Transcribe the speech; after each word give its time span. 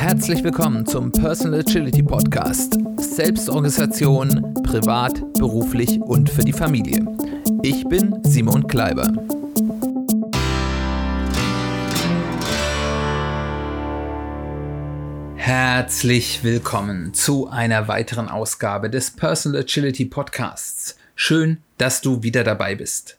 Herzlich 0.00 0.42
willkommen 0.42 0.86
zum 0.86 1.12
Personal 1.12 1.60
Agility 1.60 2.02
Podcast. 2.02 2.78
Selbstorganisation, 2.96 4.54
privat, 4.62 5.20
beruflich 5.34 6.00
und 6.00 6.30
für 6.30 6.40
die 6.40 6.54
Familie. 6.54 7.04
Ich 7.62 7.84
bin 7.84 8.18
Simon 8.24 8.66
Kleiber. 8.66 9.12
Herzlich 15.36 16.42
willkommen 16.44 17.12
zu 17.12 17.48
einer 17.48 17.86
weiteren 17.86 18.30
Ausgabe 18.30 18.88
des 18.88 19.10
Personal 19.10 19.60
Agility 19.60 20.06
Podcasts. 20.06 20.96
Schön, 21.14 21.58
dass 21.76 22.00
du 22.00 22.22
wieder 22.22 22.42
dabei 22.42 22.74
bist. 22.74 23.18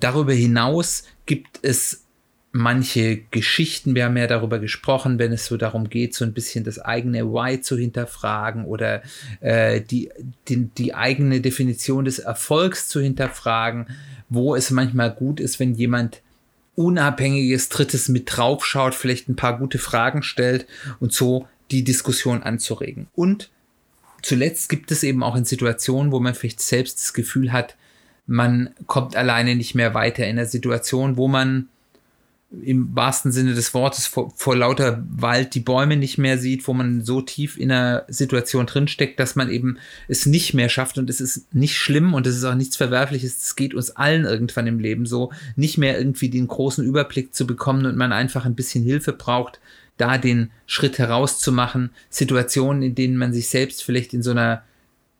Darüber 0.00 0.32
hinaus 0.32 1.04
gibt 1.26 1.60
es 1.62 2.06
manche 2.52 3.18
Geschichten, 3.30 3.94
wir 3.94 4.06
haben 4.06 4.16
ja 4.16 4.26
darüber 4.26 4.58
gesprochen, 4.58 5.18
wenn 5.18 5.32
es 5.32 5.46
so 5.46 5.56
darum 5.56 5.88
geht, 5.88 6.14
so 6.14 6.24
ein 6.24 6.32
bisschen 6.32 6.64
das 6.64 6.78
eigene 6.78 7.26
Why 7.26 7.60
zu 7.60 7.76
hinterfragen 7.76 8.64
oder 8.64 9.02
äh, 9.40 9.80
die, 9.80 10.10
die, 10.48 10.66
die 10.66 10.94
eigene 10.94 11.40
Definition 11.40 12.04
des 12.04 12.18
Erfolgs 12.18 12.88
zu 12.88 13.00
hinterfragen, 13.00 13.86
wo 14.28 14.56
es 14.56 14.70
manchmal 14.70 15.12
gut 15.12 15.38
ist, 15.38 15.60
wenn 15.60 15.74
jemand 15.74 16.22
unabhängiges 16.74 17.68
Drittes 17.68 18.08
mit 18.08 18.24
draufschaut, 18.26 18.94
vielleicht 18.94 19.28
ein 19.28 19.36
paar 19.36 19.58
gute 19.58 19.78
Fragen 19.78 20.22
stellt 20.22 20.66
und 21.00 21.12
so 21.12 21.46
die 21.70 21.84
Diskussion 21.84 22.42
anzuregen. 22.42 23.08
Und 23.14 23.50
zuletzt 24.22 24.68
gibt 24.68 24.90
es 24.92 25.02
eben 25.02 25.22
auch 25.22 25.36
in 25.36 25.44
Situationen, 25.44 26.12
wo 26.12 26.20
man 26.20 26.34
vielleicht 26.34 26.60
selbst 26.60 26.98
das 26.98 27.12
Gefühl 27.12 27.52
hat, 27.52 27.76
man 28.26 28.70
kommt 28.86 29.16
alleine 29.16 29.54
nicht 29.54 29.74
mehr 29.74 29.94
weiter 29.94 30.26
in 30.26 30.36
der 30.36 30.46
Situation, 30.46 31.16
wo 31.16 31.28
man 31.28 31.68
im 32.62 32.94
wahrsten 32.94 33.32
Sinne 33.32 33.54
des 33.54 33.74
Wortes 33.74 34.06
vor, 34.06 34.32
vor, 34.36 34.56
lauter 34.56 35.04
Wald 35.10 35.54
die 35.54 35.60
Bäume 35.60 35.96
nicht 35.96 36.16
mehr 36.16 36.38
sieht, 36.38 36.66
wo 36.68 36.74
man 36.74 37.04
so 37.04 37.20
tief 37.20 37.58
in 37.58 37.72
einer 37.72 38.04
Situation 38.08 38.66
drinsteckt, 38.66 39.18
dass 39.18 39.34
man 39.34 39.50
eben 39.50 39.78
es 40.06 40.26
nicht 40.26 40.54
mehr 40.54 40.68
schafft 40.68 40.96
und 40.96 41.10
es 41.10 41.20
ist 41.20 41.52
nicht 41.54 41.76
schlimm 41.76 42.14
und 42.14 42.26
es 42.26 42.36
ist 42.36 42.44
auch 42.44 42.54
nichts 42.54 42.76
Verwerfliches. 42.76 43.42
Es 43.42 43.56
geht 43.56 43.74
uns 43.74 43.90
allen 43.90 44.24
irgendwann 44.24 44.68
im 44.68 44.78
Leben 44.78 45.06
so, 45.06 45.32
nicht 45.56 45.76
mehr 45.76 45.98
irgendwie 45.98 46.30
den 46.30 46.46
großen 46.46 46.84
Überblick 46.84 47.34
zu 47.34 47.46
bekommen 47.46 47.84
und 47.84 47.96
man 47.96 48.12
einfach 48.12 48.44
ein 48.44 48.54
bisschen 48.54 48.84
Hilfe 48.84 49.12
braucht, 49.12 49.60
da 49.96 50.16
den 50.16 50.50
Schritt 50.66 50.98
herauszumachen. 50.98 51.90
Situationen, 52.10 52.82
in 52.82 52.94
denen 52.94 53.16
man 53.16 53.32
sich 53.32 53.48
selbst 53.48 53.82
vielleicht 53.82 54.14
in 54.14 54.22
so 54.22 54.30
einer 54.30 54.62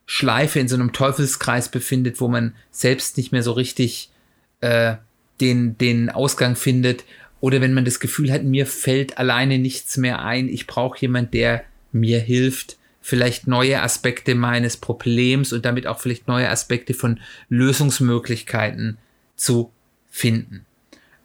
Schleife, 0.07 0.61
in 0.61 0.69
so 0.69 0.77
einem 0.77 0.93
Teufelskreis 0.93 1.69
befindet, 1.69 2.21
wo 2.21 2.29
man 2.29 2.55
selbst 2.71 3.17
nicht 3.17 3.33
mehr 3.33 3.43
so 3.43 3.53
richtig 3.53 4.11
äh, 4.61 4.97
den, 5.41 5.77
den 5.79 6.11
Ausgang 6.11 6.57
findet. 6.57 7.05
Oder 7.41 7.61
wenn 7.61 7.75
man 7.75 7.85
das 7.85 8.01
Gefühl 8.01 8.33
hat, 8.33 8.45
mir 8.45 8.67
fällt 8.67 9.19
alleine 9.19 9.59
nichts 9.59 9.97
mehr 9.97 10.23
ein, 10.23 10.49
ich 10.49 10.67
brauche 10.67 10.99
jemand, 11.01 11.35
der 11.35 11.65
mir 11.93 12.21
hilft, 12.21 12.77
vielleicht 13.03 13.47
neue 13.47 13.83
Aspekte 13.83 14.35
meines 14.35 14.77
Problems 14.77 15.53
und 15.53 15.65
damit 15.65 15.87
auch 15.87 16.01
vielleicht 16.01 16.27
neue 16.27 16.51
Aspekte 16.51 16.95
von 16.95 17.21
Lösungsmöglichkeiten 17.49 18.99
zu 19.37 19.71
finden. 20.11 20.67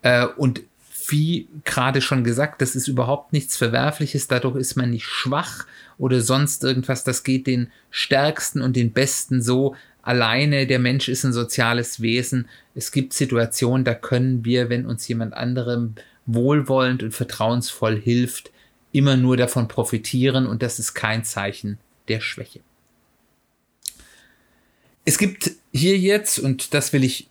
Äh, 0.02 0.25
und 0.25 0.62
wie 1.11 1.47
gerade 1.63 2.01
schon 2.01 2.23
gesagt, 2.23 2.61
das 2.61 2.75
ist 2.75 2.88
überhaupt 2.88 3.33
nichts 3.33 3.57
Verwerfliches, 3.57 4.27
dadurch 4.27 4.55
ist 4.55 4.75
man 4.75 4.89
nicht 4.89 5.05
schwach 5.05 5.66
oder 5.97 6.22
sonst 6.22 6.63
irgendwas, 6.63 7.03
das 7.03 7.23
geht 7.23 7.47
den 7.47 7.72
Stärksten 7.89 8.61
und 8.61 8.75
den 8.75 8.91
Besten 8.91 9.41
so. 9.41 9.75
Alleine, 10.01 10.66
der 10.66 10.79
Mensch 10.79 11.09
ist 11.09 11.23
ein 11.23 11.33
soziales 11.33 12.01
Wesen, 12.01 12.47
es 12.73 12.91
gibt 12.91 13.13
Situationen, 13.13 13.83
da 13.83 13.94
können 13.94 14.45
wir, 14.45 14.69
wenn 14.69 14.85
uns 14.85 15.07
jemand 15.07 15.33
anderem 15.33 15.95
wohlwollend 16.25 17.03
und 17.03 17.13
vertrauensvoll 17.13 17.99
hilft, 17.99 18.51
immer 18.91 19.17
nur 19.17 19.38
davon 19.38 19.67
profitieren 19.67 20.47
und 20.47 20.63
das 20.63 20.79
ist 20.79 20.93
kein 20.93 21.23
Zeichen 21.23 21.78
der 22.07 22.19
Schwäche. 22.19 22.61
Es 25.03 25.17
gibt 25.17 25.51
hier 25.72 25.97
jetzt, 25.97 26.39
und 26.39 26.73
das 26.73 26.94
will 26.94 27.03
ich 27.03 27.28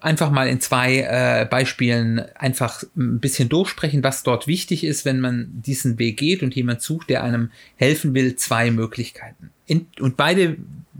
einfach 0.00 0.30
mal 0.30 0.48
in 0.48 0.60
zwei 0.60 0.98
äh, 1.00 1.44
Beispielen 1.44 2.20
einfach 2.34 2.82
ein 2.96 3.20
bisschen 3.20 3.48
durchsprechen, 3.48 4.02
was 4.02 4.22
dort 4.22 4.46
wichtig 4.46 4.84
ist, 4.84 5.04
wenn 5.04 5.20
man 5.20 5.50
diesen 5.52 5.98
Weg 5.98 6.16
geht 6.16 6.42
und 6.42 6.54
jemand 6.54 6.82
sucht, 6.82 7.10
der 7.10 7.22
einem 7.22 7.50
helfen 7.76 8.14
will, 8.14 8.36
zwei 8.36 8.70
Möglichkeiten. 8.70 9.50
In, 9.66 9.86
und 10.00 10.16
beide 10.16 10.56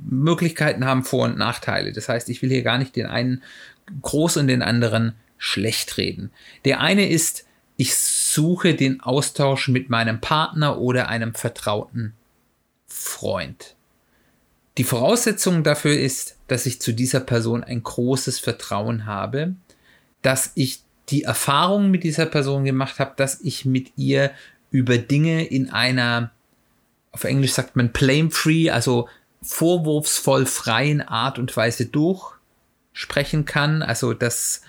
Möglichkeiten 0.09 0.85
haben 0.85 1.05
Vor- 1.05 1.25
und 1.25 1.39
Nachteile. 1.39 1.93
Das 1.93 2.09
heißt, 2.09 2.29
ich 2.29 2.43
will 2.43 2.51
hier 2.51 2.63
gar 2.63 2.79
nicht 2.79 2.97
den 2.97 3.07
einen 3.07 3.43
groß 4.03 4.37
und 4.37 4.47
den 4.47 4.63
anderen 4.63 5.15
schlecht 5.39 5.97
reden. 5.97 6.31
Der 6.65 6.81
eine 6.81 7.09
ist, 7.09 7.47
ich 7.77 7.97
suche 7.97 8.75
den 8.75 9.01
Austausch 9.01 9.69
mit 9.69 9.89
meinem 9.89 10.21
Partner 10.21 10.79
oder 10.79 11.09
einem 11.09 11.35
vertrauten 11.35 12.13
Freund. 12.87 13.75
Die 14.79 14.85
Voraussetzung 14.85 15.63
dafür 15.63 15.99
ist, 15.99 16.37
dass 16.49 16.67
ich 16.67 16.81
zu 16.81 16.93
dieser 16.93 17.21
Person 17.21 17.65
ein 17.65 17.83
großes 17.83 18.39
Vertrauen 18.39 19.07
habe, 19.07 19.55
dass 20.23 20.53
ich 20.55 20.81
die 21.09 21.25
Erfahrung 21.25 21.91
mit 21.91 22.05
dieser 22.05 22.27
Person 22.27 22.65
gemacht 22.65 22.99
habe, 22.99 23.13
dass 23.17 23.41
ich 23.41 23.65
mit 23.65 23.93
ihr 23.97 24.31
über 24.71 24.99
Dinge 24.99 25.45
in 25.45 25.71
einer, 25.71 26.31
auf 27.11 27.25
Englisch 27.25 27.53
sagt 27.53 27.75
man 27.75 27.91
blame-free, 27.91 28.71
also 28.71 29.09
vorwurfsvoll 29.43 30.47
freien 30.47 31.01
Art 31.01 31.39
und 31.39 31.57
Weise 31.57 31.87
durchsprechen 31.87 33.47
kann. 33.47 33.83
Also 33.83 34.15
dass 34.15 34.63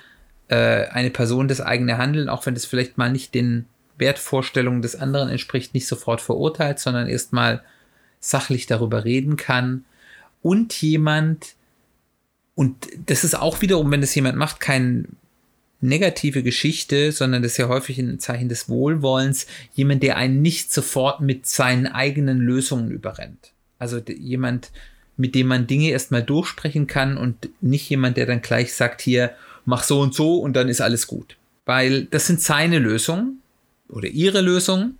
äh, 0.47 0.87
eine 0.87 1.11
Person 1.11 1.47
das 1.47 1.61
eigene 1.61 1.99
Handeln, 1.99 2.29
auch 2.29 2.45
wenn 2.47 2.55
es 2.55 2.65
vielleicht 2.65 2.97
mal 2.97 3.11
nicht 3.11 3.35
den 3.35 3.67
Wertvorstellungen 3.97 4.81
des 4.81 4.95
anderen 4.95 5.29
entspricht, 5.29 5.75
nicht 5.75 5.87
sofort 5.87 6.21
verurteilt, 6.21 6.79
sondern 6.79 7.07
erstmal 7.07 7.63
sachlich 8.19 8.65
darüber 8.65 9.05
reden 9.05 9.37
kann 9.37 9.85
und 10.41 10.81
jemand, 10.81 11.55
und 12.55 12.75
das 13.05 13.23
ist 13.23 13.35
auch 13.35 13.61
wiederum, 13.61 13.91
wenn 13.91 14.01
das 14.01 14.15
jemand 14.15 14.37
macht, 14.37 14.59
keine 14.59 15.05
negative 15.81 16.43
Geschichte, 16.43 17.11
sondern 17.11 17.41
das 17.41 17.53
ist 17.53 17.57
ja 17.57 17.67
häufig 17.67 17.97
ein 17.97 18.19
Zeichen 18.19 18.49
des 18.49 18.69
Wohlwollens. 18.69 19.47
Jemand, 19.73 20.03
der 20.03 20.17
einen 20.17 20.41
nicht 20.41 20.71
sofort 20.71 21.21
mit 21.21 21.47
seinen 21.47 21.87
eigenen 21.87 22.39
Lösungen 22.39 22.91
überrennt. 22.91 23.51
Also 23.79 23.97
jemand, 23.97 24.71
mit 25.17 25.33
dem 25.33 25.47
man 25.47 25.67
Dinge 25.67 25.89
erstmal 25.89 26.23
durchsprechen 26.23 26.87
kann 26.87 27.17
und 27.17 27.49
nicht 27.61 27.89
jemand, 27.89 28.17
der 28.17 28.27
dann 28.27 28.41
gleich 28.41 28.73
sagt, 28.73 29.01
hier, 29.01 29.31
mach 29.65 29.83
so 29.83 29.99
und 29.99 30.13
so 30.13 30.37
und 30.37 30.55
dann 30.55 30.69
ist 30.69 30.81
alles 30.81 31.07
gut. 31.07 31.37
Weil 31.65 32.05
das 32.05 32.27
sind 32.27 32.41
seine 32.41 32.79
Lösungen 32.79 33.41
oder 33.89 34.07
ihre 34.07 34.41
Lösungen. 34.41 34.97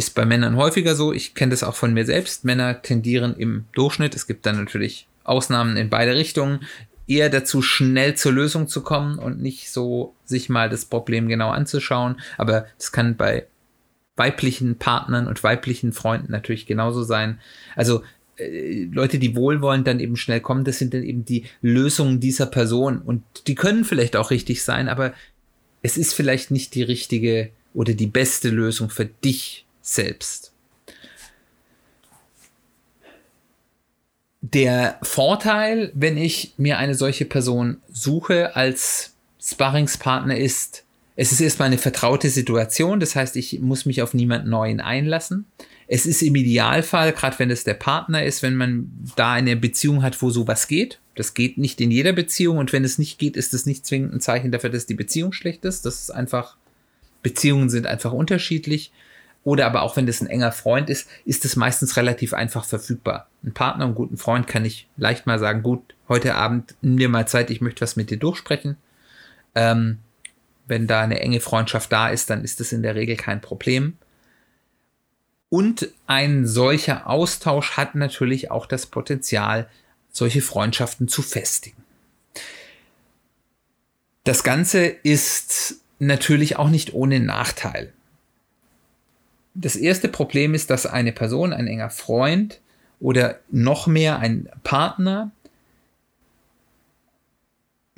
Ist 0.00 0.14
bei 0.14 0.24
Männern 0.24 0.56
häufiger 0.56 0.94
so. 0.94 1.12
Ich 1.12 1.34
kenne 1.34 1.50
das 1.50 1.62
auch 1.62 1.74
von 1.74 1.92
mir 1.92 2.06
selbst. 2.06 2.46
Männer 2.46 2.80
tendieren 2.80 3.36
im 3.36 3.66
Durchschnitt, 3.74 4.16
es 4.16 4.26
gibt 4.26 4.46
dann 4.46 4.56
natürlich 4.56 5.06
Ausnahmen 5.24 5.76
in 5.76 5.90
beide 5.90 6.14
Richtungen, 6.14 6.60
eher 7.06 7.28
dazu, 7.28 7.60
schnell 7.60 8.14
zur 8.14 8.32
Lösung 8.32 8.66
zu 8.66 8.80
kommen 8.80 9.18
und 9.18 9.42
nicht 9.42 9.70
so 9.70 10.14
sich 10.24 10.48
mal 10.48 10.70
das 10.70 10.86
Problem 10.86 11.28
genau 11.28 11.50
anzuschauen. 11.50 12.18
Aber 12.38 12.64
das 12.78 12.92
kann 12.92 13.18
bei 13.18 13.46
weiblichen 14.16 14.78
Partnern 14.78 15.26
und 15.26 15.44
weiblichen 15.44 15.92
Freunden 15.92 16.32
natürlich 16.32 16.64
genauso 16.64 17.02
sein. 17.02 17.38
Also 17.76 18.02
äh, 18.36 18.84
Leute, 18.84 19.18
die 19.18 19.36
wohlwollend 19.36 19.86
dann 19.86 20.00
eben 20.00 20.16
schnell 20.16 20.40
kommen, 20.40 20.64
das 20.64 20.78
sind 20.78 20.94
dann 20.94 21.02
eben 21.02 21.26
die 21.26 21.44
Lösungen 21.60 22.20
dieser 22.20 22.46
Person. 22.46 23.02
Und 23.02 23.22
die 23.48 23.54
können 23.54 23.84
vielleicht 23.84 24.16
auch 24.16 24.30
richtig 24.30 24.64
sein, 24.64 24.88
aber 24.88 25.12
es 25.82 25.98
ist 25.98 26.14
vielleicht 26.14 26.50
nicht 26.50 26.74
die 26.74 26.84
richtige 26.84 27.50
oder 27.74 27.92
die 27.92 28.06
beste 28.06 28.48
Lösung 28.48 28.88
für 28.88 29.04
dich 29.04 29.66
selbst. 29.80 30.52
Der 34.42 34.98
Vorteil, 35.02 35.92
wenn 35.94 36.16
ich 36.16 36.54
mir 36.56 36.78
eine 36.78 36.94
solche 36.94 37.24
Person 37.24 37.78
suche 37.92 38.56
als 38.56 39.14
Sparringspartner 39.40 40.36
ist, 40.36 40.84
es 41.16 41.32
ist 41.32 41.40
erstmal 41.40 41.66
eine 41.66 41.78
vertraute 41.78 42.30
Situation, 42.30 42.98
das 42.98 43.14
heißt, 43.14 43.36
ich 43.36 43.60
muss 43.60 43.84
mich 43.84 44.00
auf 44.00 44.14
niemanden 44.14 44.48
neuen 44.48 44.80
einlassen. 44.80 45.44
Es 45.86 46.06
ist 46.06 46.22
im 46.22 46.34
Idealfall, 46.36 47.12
gerade 47.12 47.38
wenn 47.38 47.50
es 47.50 47.64
der 47.64 47.74
Partner 47.74 48.24
ist, 48.24 48.42
wenn 48.42 48.56
man 48.56 48.90
da 49.16 49.32
eine 49.32 49.56
Beziehung 49.56 50.02
hat, 50.02 50.22
wo 50.22 50.30
sowas 50.30 50.68
geht. 50.68 50.98
Das 51.16 51.34
geht 51.34 51.58
nicht 51.58 51.80
in 51.80 51.90
jeder 51.90 52.12
Beziehung 52.12 52.56
und 52.56 52.72
wenn 52.72 52.84
es 52.84 52.98
nicht 52.98 53.18
geht, 53.18 53.36
ist 53.36 53.52
das 53.52 53.66
nicht 53.66 53.84
zwingend 53.84 54.14
ein 54.14 54.20
Zeichen 54.20 54.52
dafür, 54.52 54.70
dass 54.70 54.86
die 54.86 54.94
Beziehung 54.94 55.32
schlecht 55.32 55.64
ist. 55.64 55.84
Das 55.84 56.00
ist 56.00 56.10
einfach, 56.10 56.56
Beziehungen 57.22 57.68
sind 57.68 57.86
einfach 57.86 58.12
unterschiedlich. 58.12 58.92
Oder 59.42 59.66
aber 59.66 59.82
auch 59.82 59.96
wenn 59.96 60.06
das 60.06 60.20
ein 60.20 60.26
enger 60.26 60.52
Freund 60.52 60.90
ist, 60.90 61.08
ist 61.24 61.44
es 61.44 61.56
meistens 61.56 61.96
relativ 61.96 62.34
einfach 62.34 62.64
verfügbar. 62.64 63.28
Ein 63.42 63.54
Partner, 63.54 63.86
einen 63.86 63.94
guten 63.94 64.18
Freund 64.18 64.46
kann 64.46 64.64
ich 64.64 64.86
leicht 64.96 65.26
mal 65.26 65.38
sagen, 65.38 65.62
gut, 65.62 65.94
heute 66.08 66.34
Abend 66.34 66.74
nimm 66.82 66.98
dir 66.98 67.08
mal 67.08 67.26
Zeit, 67.26 67.50
ich 67.50 67.62
möchte 67.62 67.80
was 67.80 67.96
mit 67.96 68.10
dir 68.10 68.18
durchsprechen. 68.18 68.76
Ähm, 69.54 69.98
wenn 70.66 70.86
da 70.86 71.00
eine 71.00 71.20
enge 71.20 71.40
Freundschaft 71.40 71.90
da 71.90 72.08
ist, 72.10 72.28
dann 72.30 72.44
ist 72.44 72.60
das 72.60 72.72
in 72.72 72.82
der 72.82 72.94
Regel 72.94 73.16
kein 73.16 73.40
Problem. 73.40 73.96
Und 75.48 75.88
ein 76.06 76.46
solcher 76.46 77.08
Austausch 77.08 77.76
hat 77.76 77.96
natürlich 77.96 78.50
auch 78.50 78.66
das 78.66 78.86
Potenzial, 78.86 79.68
solche 80.12 80.42
Freundschaften 80.42 81.08
zu 81.08 81.22
festigen. 81.22 81.82
Das 84.24 84.44
Ganze 84.44 84.84
ist 84.86 85.76
natürlich 85.98 86.56
auch 86.56 86.68
nicht 86.68 86.92
ohne 86.92 87.18
Nachteil. 87.20 87.92
Das 89.54 89.76
erste 89.76 90.08
Problem 90.08 90.54
ist, 90.54 90.70
dass 90.70 90.86
eine 90.86 91.12
Person, 91.12 91.52
ein 91.52 91.66
enger 91.66 91.90
Freund 91.90 92.60
oder 93.00 93.40
noch 93.50 93.86
mehr 93.86 94.18
ein 94.18 94.48
Partner 94.62 95.32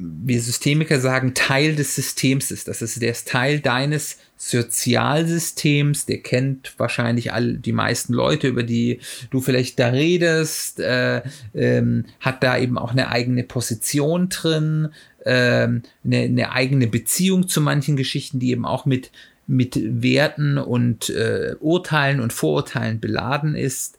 wir 0.02 0.40
Systemiker 0.40 1.00
sagen, 1.00 1.34
Teil 1.34 1.76
des 1.76 1.94
Systems 1.94 2.50
ist. 2.50 2.68
Das 2.68 2.82
ist, 2.82 3.00
der 3.00 3.12
ist 3.12 3.28
Teil 3.28 3.60
deines 3.60 4.18
Sozialsystems, 4.36 6.06
der 6.06 6.18
kennt 6.18 6.74
wahrscheinlich 6.78 7.32
all 7.32 7.54
die 7.54 7.72
meisten 7.72 8.12
Leute, 8.12 8.48
über 8.48 8.62
die 8.62 9.00
du 9.30 9.40
vielleicht 9.40 9.78
da 9.78 9.88
redest, 9.88 10.80
äh, 10.80 11.22
ähm, 11.54 12.06
hat 12.20 12.42
da 12.42 12.58
eben 12.58 12.78
auch 12.78 12.92
eine 12.92 13.08
eigene 13.08 13.44
Position 13.44 14.28
drin, 14.28 14.88
äh, 15.24 15.30
eine, 15.30 15.82
eine 16.04 16.52
eigene 16.52 16.88
Beziehung 16.88 17.46
zu 17.46 17.60
manchen 17.60 17.96
Geschichten, 17.96 18.40
die 18.40 18.50
eben 18.50 18.64
auch 18.64 18.86
mit, 18.86 19.10
mit 19.46 19.78
Werten 20.02 20.58
und 20.58 21.10
äh, 21.10 21.56
Urteilen 21.60 22.20
und 22.20 22.32
Vorurteilen 22.32 23.00
beladen 23.00 23.54
ist. 23.54 23.98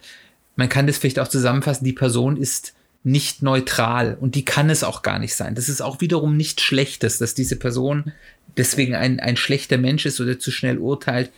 Man 0.56 0.70
kann 0.70 0.88
das 0.88 0.98
vielleicht 0.98 1.20
auch 1.20 1.28
zusammenfassen, 1.28 1.86
die 1.86 1.94
Person 1.94 2.38
ist 2.38 2.74
nicht 3.04 3.42
neutral 3.42 4.18
und 4.20 4.36
die 4.36 4.46
kann 4.46 4.70
es 4.70 4.84
auch 4.84 5.02
gar 5.02 5.20
nicht 5.20 5.36
sein. 5.36 5.56
Das 5.56 5.68
ist 5.68 5.82
auch 5.82 6.00
wiederum 6.00 6.38
nichts 6.38 6.62
Schlechtes, 6.62 7.18
dass 7.18 7.34
diese 7.36 7.58
Person 7.58 8.14
deswegen 8.56 8.96
ein, 8.96 9.20
ein 9.20 9.36
schlechter 9.36 9.78
Mensch 9.78 10.06
ist 10.06 10.22
oder 10.22 10.40
zu 10.40 10.52
schnell 10.52 10.78
urteilt. 10.78 11.32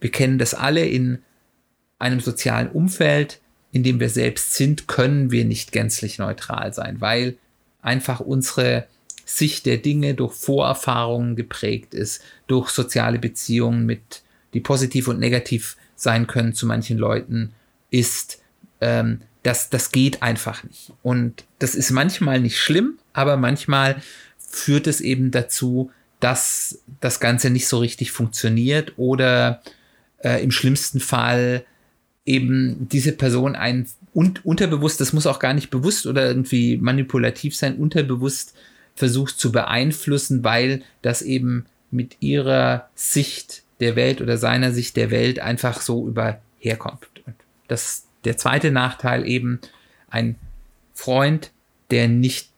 Wir 0.00 0.10
kennen 0.10 0.38
das 0.38 0.54
alle 0.54 0.84
in 0.84 1.18
einem 1.98 2.20
sozialen 2.20 2.68
Umfeld, 2.68 3.40
in 3.72 3.84
dem 3.84 4.00
wir 4.00 4.08
selbst 4.08 4.54
sind, 4.54 4.88
können 4.88 5.30
wir 5.30 5.44
nicht 5.44 5.70
gänzlich 5.70 6.18
neutral 6.18 6.72
sein, 6.72 7.00
weil 7.00 7.36
einfach 7.82 8.18
unsere 8.20 8.86
Sicht 9.36 9.66
der 9.66 9.78
Dinge 9.78 10.14
durch 10.14 10.34
Vorerfahrungen 10.34 11.36
geprägt 11.36 11.94
ist, 11.94 12.22
durch 12.46 12.70
soziale 12.70 13.18
Beziehungen 13.18 13.86
mit, 13.86 14.22
die 14.54 14.60
positiv 14.60 15.08
und 15.08 15.20
negativ 15.20 15.76
sein 15.94 16.26
können 16.26 16.52
zu 16.52 16.66
manchen 16.66 16.98
Leuten, 16.98 17.52
ist, 17.90 18.42
ähm, 18.80 19.20
das, 19.42 19.70
das 19.70 19.92
geht 19.92 20.22
einfach 20.22 20.64
nicht. 20.64 20.92
Und 21.02 21.44
das 21.58 21.74
ist 21.74 21.90
manchmal 21.90 22.40
nicht 22.40 22.58
schlimm, 22.58 22.98
aber 23.12 23.36
manchmal 23.36 24.02
führt 24.38 24.86
es 24.86 25.00
eben 25.00 25.30
dazu, 25.30 25.90
dass 26.18 26.80
das 27.00 27.20
Ganze 27.20 27.50
nicht 27.50 27.68
so 27.68 27.78
richtig 27.78 28.12
funktioniert 28.12 28.94
oder 28.96 29.62
äh, 30.18 30.42
im 30.42 30.50
schlimmsten 30.50 31.00
Fall 31.00 31.64
eben 32.26 32.88
diese 32.88 33.12
Person 33.12 33.54
ein 33.54 33.86
un 34.12 34.38
unterbewusst, 34.42 35.00
das 35.00 35.12
muss 35.12 35.26
auch 35.26 35.38
gar 35.38 35.54
nicht 35.54 35.70
bewusst 35.70 36.06
oder 36.06 36.26
irgendwie 36.26 36.76
manipulativ 36.76 37.54
sein, 37.54 37.76
unterbewusst 37.76 38.54
versucht 38.94 39.38
zu 39.38 39.52
beeinflussen, 39.52 40.44
weil 40.44 40.82
das 41.02 41.22
eben 41.22 41.66
mit 41.90 42.16
ihrer 42.20 42.88
Sicht 42.94 43.62
der 43.80 43.96
Welt 43.96 44.20
oder 44.20 44.36
seiner 44.36 44.72
Sicht 44.72 44.96
der 44.96 45.10
Welt 45.10 45.40
einfach 45.40 45.80
so 45.80 46.06
überherkommt. 46.06 47.08
Und 47.26 47.34
das, 47.68 48.06
der 48.24 48.36
zweite 48.36 48.70
Nachteil 48.70 49.26
eben 49.26 49.60
ein 50.08 50.36
Freund, 50.92 51.50
der 51.90 52.08
nicht 52.08 52.50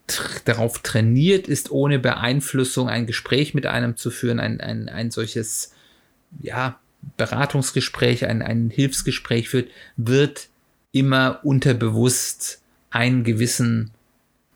darauf 0.45 0.81
trainiert 0.81 1.49
ist, 1.49 1.71
ohne 1.71 1.99
Beeinflussung 1.99 2.89
ein 2.89 3.07
Gespräch 3.07 3.55
mit 3.55 3.67
einem 3.67 3.97
zu 3.97 4.11
führen, 4.11 4.41
ein, 4.41 4.61
ein, 4.61 4.89
ein 4.89 5.11
solches, 5.11 5.73
ja, 6.41 6.79
Beratungsgespräch, 7.17 8.27
ein, 8.27 8.43
ein 8.43 8.71
Hilfsgespräch 8.71 9.49
führt, 9.49 9.71
wird 9.97 10.49
immer 10.93 11.41
unterbewusst 11.43 12.63
einen 12.91 13.25
gewissen 13.25 13.91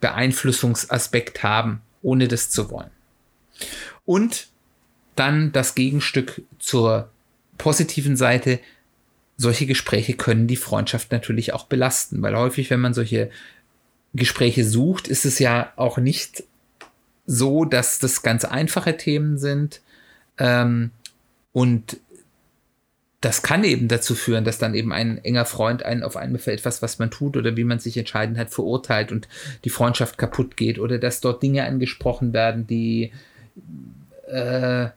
Beeinflussungsaspekt 0.00 1.42
haben, 1.42 1.82
ohne 2.02 2.28
das 2.28 2.50
zu 2.50 2.70
wollen. 2.70 2.90
Und 4.04 4.48
dann 5.14 5.52
das 5.52 5.74
Gegenstück 5.74 6.42
zur 6.58 7.10
positiven 7.58 8.16
Seite, 8.16 8.60
solche 9.36 9.66
Gespräche 9.66 10.14
können 10.14 10.46
die 10.46 10.56
Freundschaft 10.56 11.12
natürlich 11.12 11.52
auch 11.52 11.64
belasten, 11.64 12.22
weil 12.22 12.36
häufig, 12.36 12.70
wenn 12.70 12.80
man 12.80 12.94
solche 12.94 13.30
Gespräche 14.14 14.64
sucht, 14.64 15.08
ist 15.08 15.24
es 15.24 15.38
ja 15.38 15.72
auch 15.76 15.98
nicht 15.98 16.44
so, 17.26 17.64
dass 17.64 17.98
das 17.98 18.22
ganz 18.22 18.44
einfache 18.44 18.96
Themen 18.96 19.36
sind. 19.38 19.80
Ähm, 20.38 20.90
und 21.52 21.98
das 23.20 23.42
kann 23.42 23.64
eben 23.64 23.88
dazu 23.88 24.14
führen, 24.14 24.44
dass 24.44 24.58
dann 24.58 24.74
eben 24.74 24.92
ein 24.92 25.18
enger 25.24 25.46
Freund 25.46 25.82
einen 25.82 26.02
auf 26.02 26.16
einmal 26.16 26.38
für 26.38 26.52
etwas, 26.52 26.82
was 26.82 26.98
man 26.98 27.10
tut 27.10 27.36
oder 27.36 27.56
wie 27.56 27.64
man 27.64 27.78
sich 27.78 27.96
entscheiden 27.96 28.38
hat, 28.38 28.50
verurteilt 28.50 29.10
und 29.10 29.26
die 29.64 29.70
Freundschaft 29.70 30.18
kaputt 30.18 30.56
geht 30.56 30.78
oder 30.78 30.98
dass 30.98 31.20
dort 31.20 31.42
Dinge 31.42 31.64
angesprochen 31.64 32.32
werden, 32.32 32.66
die 32.66 33.12
äh, 34.28 34.88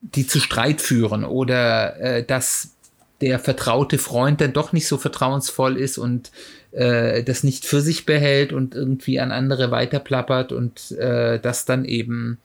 die 0.00 0.26
zu 0.26 0.40
Streit 0.40 0.80
führen 0.80 1.24
oder 1.24 1.98
äh, 2.00 2.24
dass 2.24 2.74
der 3.20 3.38
vertraute 3.38 3.98
Freund 3.98 4.40
dann 4.40 4.52
doch 4.52 4.72
nicht 4.72 4.88
so 4.88 4.98
vertrauensvoll 4.98 5.76
ist 5.76 5.96
und 5.96 6.32
äh, 6.72 7.22
das 7.22 7.44
nicht 7.44 7.64
für 7.64 7.80
sich 7.80 8.04
behält 8.04 8.52
und 8.52 8.74
irgendwie 8.74 9.20
an 9.20 9.30
andere 9.30 9.70
weiterplappert 9.70 10.52
und 10.52 10.90
äh, 10.92 11.38
das 11.38 11.64
dann 11.64 11.84
eben 11.84 12.38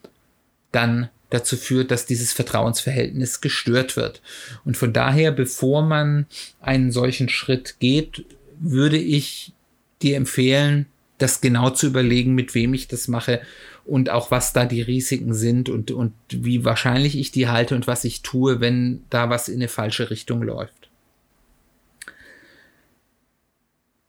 dann 0.72 1.10
dazu 1.30 1.58
führt, 1.58 1.92
dass 1.92 2.06
dieses 2.06 2.34
Vertrauensverhältnis 2.34 3.42
gestört 3.42 3.98
wird. 3.98 4.22
Und 4.66 4.78
von 4.78 4.94
daher, 4.94 5.32
bevor 5.32 5.82
man 5.82 6.26
einen 6.62 6.92
solchen 6.92 7.30
Schritt 7.30 7.76
geht, 7.80 8.26
würde 8.60 8.98
ich 8.98 9.54
dir 10.02 10.16
empfehlen, 10.18 10.86
das 11.18 11.42
genau 11.42 11.72
zu 11.72 11.88
überlegen, 11.88 12.34
mit 12.34 12.54
wem 12.54 12.74
ich 12.74 12.88
das 12.88 13.08
mache 13.08 13.42
und 13.86 14.10
auch 14.10 14.32
was 14.32 14.54
da 14.54 14.66
die 14.66 14.82
Risiken 14.82 15.34
sind 15.34 15.70
und, 15.70 15.92
und 15.92 16.14
wie 16.30 16.64
wahrscheinlich 16.64 17.18
ich 17.18 17.32
die 17.32 17.48
halte 17.48 17.76
und 17.76 17.88
was 17.88 18.04
ich 18.04 18.22
tue, 18.22 18.60
wenn 18.60 19.04
da 19.10 19.30
was 19.30 19.48
in 19.48 19.56
eine 19.56 19.68
falsche 19.68 20.10
Richtung 20.10 20.44
läuft. 20.44 20.88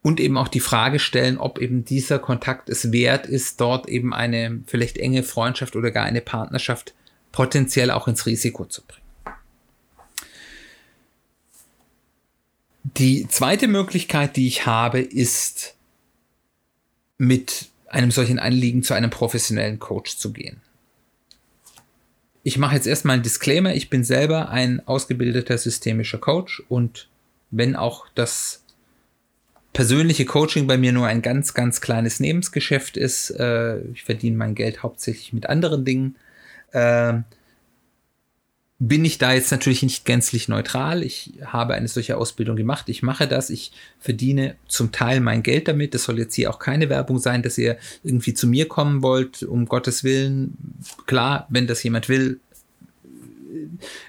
und 0.08 0.20
eben 0.20 0.38
auch 0.38 0.48
die 0.48 0.60
Frage 0.60 1.00
stellen, 1.00 1.36
ob 1.36 1.58
eben 1.58 1.84
dieser 1.84 2.18
Kontakt 2.18 2.70
es 2.70 2.92
wert 2.92 3.26
ist, 3.26 3.60
dort 3.60 3.88
eben 3.88 4.14
eine 4.14 4.62
vielleicht 4.66 4.96
enge 4.96 5.22
Freundschaft 5.22 5.76
oder 5.76 5.90
gar 5.90 6.04
eine 6.04 6.22
Partnerschaft 6.22 6.94
potenziell 7.38 7.92
auch 7.92 8.08
ins 8.08 8.26
Risiko 8.26 8.64
zu 8.64 8.82
bringen. 8.84 9.36
Die 12.82 13.28
zweite 13.28 13.68
Möglichkeit, 13.68 14.34
die 14.34 14.48
ich 14.48 14.66
habe, 14.66 14.98
ist 15.00 15.76
mit 17.16 17.68
einem 17.86 18.10
solchen 18.10 18.40
Anliegen 18.40 18.82
zu 18.82 18.92
einem 18.92 19.10
professionellen 19.10 19.78
Coach 19.78 20.16
zu 20.16 20.32
gehen. 20.32 20.60
Ich 22.42 22.58
mache 22.58 22.74
jetzt 22.74 22.88
erstmal 22.88 23.14
einen 23.14 23.22
Disclaimer. 23.22 23.72
Ich 23.72 23.88
bin 23.88 24.02
selber 24.02 24.48
ein 24.48 24.84
ausgebildeter 24.88 25.58
systemischer 25.58 26.18
Coach 26.18 26.64
und 26.68 27.08
wenn 27.52 27.76
auch 27.76 28.06
das 28.16 28.64
persönliche 29.72 30.24
Coaching 30.24 30.66
bei 30.66 30.76
mir 30.76 30.90
nur 30.90 31.06
ein 31.06 31.22
ganz, 31.22 31.54
ganz 31.54 31.80
kleines 31.80 32.18
Lebensgeschäft 32.18 32.96
ist, 32.96 33.30
äh, 33.30 33.78
ich 33.92 34.02
verdiene 34.02 34.36
mein 34.36 34.56
Geld 34.56 34.82
hauptsächlich 34.82 35.32
mit 35.32 35.46
anderen 35.46 35.84
Dingen, 35.84 36.16
äh, 36.72 37.14
bin 38.80 39.04
ich 39.04 39.18
da 39.18 39.32
jetzt 39.32 39.50
natürlich 39.50 39.82
nicht 39.82 40.04
gänzlich 40.04 40.46
neutral. 40.46 41.02
Ich 41.02 41.32
habe 41.44 41.74
eine 41.74 41.88
solche 41.88 42.16
Ausbildung 42.16 42.54
gemacht. 42.54 42.88
Ich 42.88 43.02
mache 43.02 43.26
das. 43.26 43.50
Ich 43.50 43.72
verdiene 43.98 44.54
zum 44.68 44.92
Teil 44.92 45.20
mein 45.20 45.42
Geld 45.42 45.66
damit. 45.66 45.94
Das 45.94 46.04
soll 46.04 46.18
jetzt 46.18 46.34
hier 46.34 46.48
auch 46.48 46.60
keine 46.60 46.88
Werbung 46.88 47.18
sein, 47.18 47.42
dass 47.42 47.58
ihr 47.58 47.76
irgendwie 48.04 48.34
zu 48.34 48.46
mir 48.46 48.68
kommen 48.68 49.02
wollt. 49.02 49.42
Um 49.42 49.66
Gottes 49.66 50.04
Willen. 50.04 50.56
Klar, 51.06 51.48
wenn 51.50 51.66
das 51.66 51.82
jemand 51.82 52.08
will, 52.08 52.38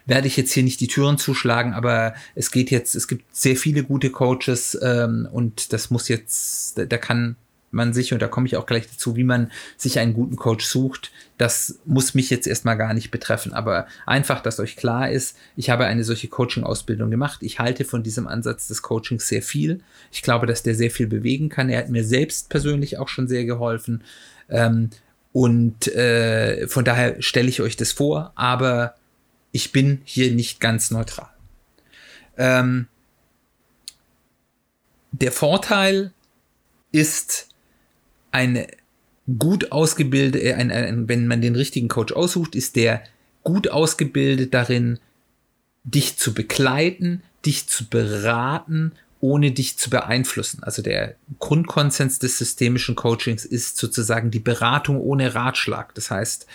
werde 0.06 0.28
ich 0.28 0.38
jetzt 0.38 0.52
hier 0.52 0.64
nicht 0.64 0.82
die 0.82 0.88
Türen 0.88 1.18
zuschlagen, 1.18 1.74
aber 1.74 2.14
es 2.36 2.52
geht 2.52 2.70
jetzt, 2.72 2.94
es 2.94 3.08
gibt 3.08 3.24
sehr 3.36 3.56
viele 3.56 3.84
gute 3.84 4.10
Coaches 4.10 4.78
ähm, 4.82 5.28
und 5.32 5.74
das 5.74 5.90
muss 5.90 6.10
jetzt, 6.10 6.78
da 6.78 6.98
kann 6.98 7.36
man 7.72 7.94
sich, 7.94 8.14
und 8.14 8.22
da 8.22 8.28
komme 8.28 8.48
ich 8.48 8.58
auch 8.58 8.66
gleich 8.66 8.88
dazu, 8.88 9.16
wie 9.16 9.24
man 9.24 9.52
sich 9.78 10.00
einen 10.00 10.14
guten 10.14 10.36
Coach 10.36 10.66
sucht, 10.66 11.12
das 11.38 11.80
muss 11.86 12.14
mich 12.14 12.30
jetzt 12.30 12.48
erstmal 12.48 12.78
gar 12.78 12.94
nicht 12.94 13.12
betreffen. 13.12 13.54
Aber 13.54 13.88
einfach, 14.06 14.42
dass 14.42 14.60
euch 14.60 14.76
klar 14.76 15.10
ist, 15.10 15.38
ich 15.56 15.70
habe 15.70 15.86
eine 15.86 16.04
solche 16.04 16.28
Coaching-Ausbildung 16.28 17.10
gemacht. 17.10 17.40
Ich 17.42 17.60
halte 17.60 17.86
von 17.86 18.04
diesem 18.04 18.28
Ansatz 18.28 18.68
des 18.68 18.82
Coachings 18.82 19.28
sehr 19.28 19.42
viel. 19.42 19.82
Ich 20.12 20.22
glaube, 20.22 20.48
dass 20.48 20.64
der 20.64 20.76
sehr 20.76 20.92
viel 20.92 21.08
bewegen 21.08 21.50
kann. 21.50 21.70
Er 21.70 21.80
hat 21.80 21.90
mir 21.90 22.04
selbst 22.04 22.50
persönlich 22.50 22.98
auch 22.98 23.08
schon 23.08 23.28
sehr 23.28 23.46
geholfen. 23.46 24.04
Ähm, 24.50 24.90
und 25.32 25.88
äh, 25.90 26.68
von 26.68 26.84
daher 26.84 27.22
stelle 27.22 27.50
ich 27.50 27.62
euch 27.62 27.78
das 27.78 27.92
vor, 27.92 28.34
aber 28.36 28.96
ich 29.52 29.72
bin 29.72 30.02
hier 30.04 30.32
nicht 30.32 30.60
ganz 30.60 30.92
neutral. 30.92 31.30
Ähm, 32.38 32.88
der 35.12 35.32
Vorteil 35.32 36.14
ist, 36.92 37.49
eine 38.32 38.68
gut 39.38 39.72
ausgebildete, 39.72 40.44
äh, 40.44 40.54
ein, 40.54 40.72
ein, 40.72 41.10
wenn 41.10 41.28
man 41.28 41.42
den 41.42 41.56
richtigen 41.56 41.88
Coach 41.88 42.14
aussucht, 42.14 42.56
ist 42.56 42.76
der 42.76 43.04
gut 43.44 43.70
ausgebildet 43.70 44.54
darin, 44.54 45.00
dich 45.84 46.18
zu 46.18 46.34
begleiten, 46.34 47.24
dich 47.46 47.68
zu 47.68 47.86
beraten, 47.86 48.94
ohne 49.22 49.52
dich 49.52 49.78
zu 49.78 49.90
beeinflussen. 49.90 50.64
Also 50.64 50.82
der 50.82 51.16
Grundkonsens 51.40 52.20
des 52.20 52.38
systemischen 52.38 52.96
Coachings 52.96 53.46
ist 53.46 53.78
sozusagen 53.78 54.32
die 54.32 54.40
Beratung 54.40 55.00
ohne 55.00 55.36
Ratschlag. 55.36 55.94
Das 55.96 56.10
heißt, 56.10 56.48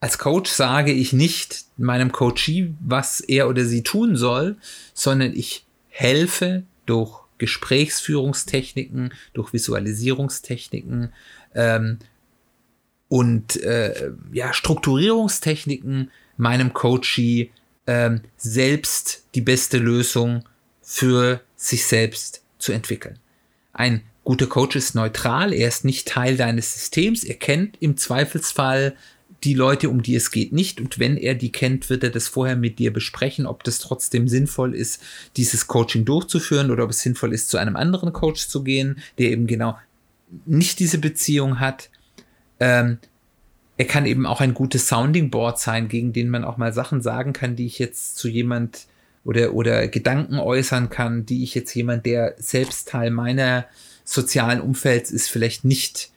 als 0.00 0.18
Coach 0.18 0.50
sage 0.50 0.92
ich 0.92 1.12
nicht 1.12 1.64
meinem 1.76 2.12
Coachee, 2.12 2.74
was 2.80 3.20
er 3.20 3.48
oder 3.48 3.64
sie 3.64 3.82
tun 3.82 4.16
soll, 4.16 4.56
sondern 4.92 5.32
ich 5.34 5.64
helfe 5.88 6.64
durch 6.86 7.23
Gesprächsführungstechniken, 7.44 9.12
durch 9.34 9.52
Visualisierungstechniken 9.52 11.12
ähm, 11.54 11.98
und 13.08 13.62
äh, 13.62 14.12
ja, 14.32 14.54
Strukturierungstechniken 14.54 16.10
meinem 16.38 16.72
Coachee 16.72 17.50
ähm, 17.86 18.22
selbst 18.38 19.24
die 19.34 19.42
beste 19.42 19.76
Lösung 19.76 20.48
für 20.80 21.42
sich 21.54 21.84
selbst 21.84 22.42
zu 22.58 22.72
entwickeln. 22.72 23.18
Ein 23.74 24.02
guter 24.24 24.46
Coach 24.46 24.74
ist 24.74 24.94
neutral, 24.94 25.52
er 25.52 25.68
ist 25.68 25.84
nicht 25.84 26.08
Teil 26.08 26.38
deines 26.38 26.72
Systems, 26.72 27.24
er 27.24 27.34
kennt 27.34 27.76
im 27.80 27.98
Zweifelsfall 27.98 28.96
die 29.44 29.54
Leute, 29.54 29.90
um 29.90 30.02
die 30.02 30.14
es 30.14 30.30
geht, 30.30 30.52
nicht. 30.52 30.80
Und 30.80 30.98
wenn 30.98 31.16
er 31.16 31.34
die 31.34 31.52
kennt, 31.52 31.90
wird 31.90 32.02
er 32.02 32.10
das 32.10 32.28
vorher 32.28 32.56
mit 32.56 32.78
dir 32.78 32.92
besprechen, 32.92 33.46
ob 33.46 33.64
das 33.64 33.78
trotzdem 33.78 34.28
sinnvoll 34.28 34.74
ist, 34.74 35.02
dieses 35.36 35.66
Coaching 35.66 36.04
durchzuführen 36.04 36.70
oder 36.70 36.84
ob 36.84 36.90
es 36.90 37.00
sinnvoll 37.00 37.32
ist, 37.32 37.50
zu 37.50 37.58
einem 37.58 37.76
anderen 37.76 38.12
Coach 38.12 38.48
zu 38.48 38.64
gehen, 38.64 38.98
der 39.18 39.30
eben 39.30 39.46
genau 39.46 39.78
nicht 40.46 40.78
diese 40.78 40.98
Beziehung 40.98 41.60
hat. 41.60 41.90
Ähm, 42.58 42.98
er 43.76 43.84
kann 43.86 44.06
eben 44.06 44.26
auch 44.26 44.40
ein 44.40 44.54
gutes 44.54 44.88
Sounding 44.88 45.30
Board 45.30 45.58
sein, 45.58 45.88
gegen 45.88 46.12
den 46.12 46.30
man 46.30 46.44
auch 46.44 46.56
mal 46.56 46.72
Sachen 46.72 47.02
sagen 47.02 47.32
kann, 47.32 47.56
die 47.56 47.66
ich 47.66 47.78
jetzt 47.78 48.16
zu 48.16 48.28
jemand 48.28 48.86
oder, 49.24 49.54
oder 49.54 49.88
Gedanken 49.88 50.38
äußern 50.38 50.90
kann, 50.90 51.26
die 51.26 51.42
ich 51.42 51.54
jetzt 51.54 51.74
jemand, 51.74 52.06
der 52.06 52.34
selbst 52.38 52.88
Teil 52.88 53.10
meiner 53.10 53.66
sozialen 54.04 54.60
Umfelds 54.60 55.10
ist, 55.10 55.28
vielleicht 55.28 55.64
nicht 55.64 56.10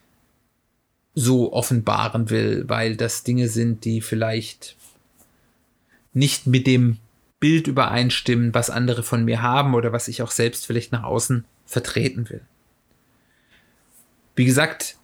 so 1.18 1.52
offenbaren 1.52 2.30
will, 2.30 2.64
weil 2.68 2.96
das 2.96 3.24
Dinge 3.24 3.48
sind, 3.48 3.84
die 3.84 4.00
vielleicht 4.00 4.76
nicht 6.12 6.46
mit 6.46 6.66
dem 6.66 6.98
Bild 7.40 7.66
übereinstimmen, 7.66 8.54
was 8.54 8.70
andere 8.70 9.02
von 9.02 9.24
mir 9.24 9.42
haben 9.42 9.74
oder 9.74 9.92
was 9.92 10.08
ich 10.08 10.22
auch 10.22 10.30
selbst 10.30 10.66
vielleicht 10.66 10.92
nach 10.92 11.02
außen 11.02 11.44
vertreten 11.66 12.30
will. 12.30 12.40
Wie 14.36 14.44
gesagt, 14.44 14.96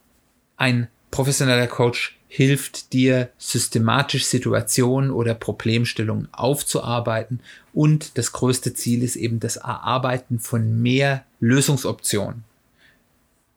ein 0.57 0.89
professioneller 1.11 1.67
Coach 1.67 2.17
hilft 2.29 2.93
dir 2.93 3.31
systematisch 3.39 4.25
Situationen 4.25 5.11
oder 5.11 5.35
Problemstellungen 5.35 6.29
aufzuarbeiten 6.33 7.41
und 7.73 8.19
das 8.19 8.33
größte 8.33 8.75
Ziel 8.75 9.03
ist 9.03 9.17
eben 9.17 9.41
das 9.41 9.57
Erarbeiten 9.57 10.39
von 10.39 10.81
mehr 10.81 11.25
Lösungsoptionen. 11.41 12.45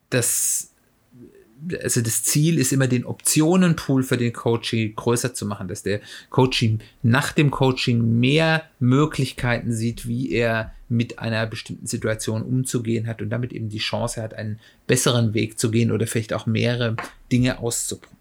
Das 0.10 0.70
also 1.82 2.02
das 2.02 2.24
Ziel 2.24 2.60
ist 2.60 2.72
immer 2.72 2.88
den 2.88 3.06
Optionenpool 3.06 4.04
für 4.04 4.18
den 4.18 4.34
Coaching 4.34 4.96
größer 4.96 5.34
zu 5.34 5.46
machen, 5.46 5.68
dass 5.68 5.84
der 5.84 6.02
Coaching 6.30 6.80
nach 7.04 7.32
dem 7.32 7.52
Coaching 7.52 8.20
mehr 8.20 8.64
Möglichkeiten 8.80 9.72
sieht, 9.72 10.08
wie 10.08 10.32
er 10.32 10.74
mit 10.90 11.20
einer 11.20 11.46
bestimmten 11.48 11.88
Situation 11.88 12.44
umzugehen 12.44 13.08
hat 13.08 13.22
und 13.22 13.30
damit 13.30 13.54
eben 13.54 13.70
die 13.70 13.80
Chance 13.80 14.22
hat, 14.22 14.34
einen 14.34 14.60
besseren 14.86 15.34
Weg 15.34 15.60
zu 15.60 15.72
gehen 15.72 15.92
oder 15.92 16.08
vielleicht 16.08 16.34
auch 16.34 16.46
mehrere 16.46 16.96
Dinge 17.32 17.60
auszuprobieren. 17.60 18.18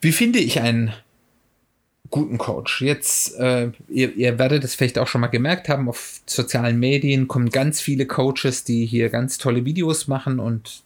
Wie 0.00 0.12
finde 0.12 0.38
ich 0.38 0.60
einen 0.60 0.92
guten 2.10 2.38
Coach. 2.38 2.82
Jetzt, 2.82 3.38
äh, 3.38 3.70
ihr, 3.88 4.14
ihr 4.16 4.38
werdet 4.38 4.64
es 4.64 4.74
vielleicht 4.74 4.98
auch 4.98 5.06
schon 5.06 5.20
mal 5.20 5.28
gemerkt 5.28 5.68
haben, 5.68 5.88
auf 5.88 6.20
sozialen 6.26 6.78
Medien 6.78 7.28
kommen 7.28 7.50
ganz 7.50 7.80
viele 7.80 8.06
Coaches, 8.06 8.64
die 8.64 8.84
hier 8.84 9.10
ganz 9.10 9.38
tolle 9.38 9.64
Videos 9.64 10.08
machen 10.08 10.40
und 10.40 10.82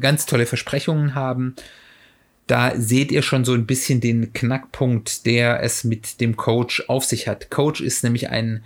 ganz 0.00 0.26
tolle 0.26 0.46
Versprechungen 0.46 1.14
haben. 1.14 1.56
Da 2.46 2.72
seht 2.76 3.12
ihr 3.12 3.22
schon 3.22 3.44
so 3.44 3.54
ein 3.54 3.66
bisschen 3.66 4.00
den 4.00 4.32
Knackpunkt, 4.32 5.26
der 5.26 5.62
es 5.62 5.84
mit 5.84 6.20
dem 6.20 6.36
Coach 6.36 6.84
auf 6.88 7.04
sich 7.04 7.28
hat. 7.28 7.50
Coach 7.50 7.80
ist 7.80 8.04
nämlich 8.04 8.30
ein 8.30 8.62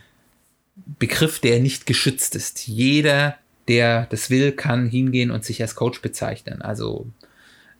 Begriff, 0.99 1.39
der 1.39 1.61
nicht 1.61 1.87
geschützt 1.87 2.35
ist. 2.35 2.67
Jeder, 2.67 3.37
der 3.69 4.07
das 4.07 4.29
will, 4.29 4.53
kann 4.53 4.89
hingehen 4.89 5.31
und 5.31 5.45
sich 5.45 5.63
als 5.63 5.75
Coach 5.75 6.03
bezeichnen. 6.03 6.63
Also, 6.63 7.07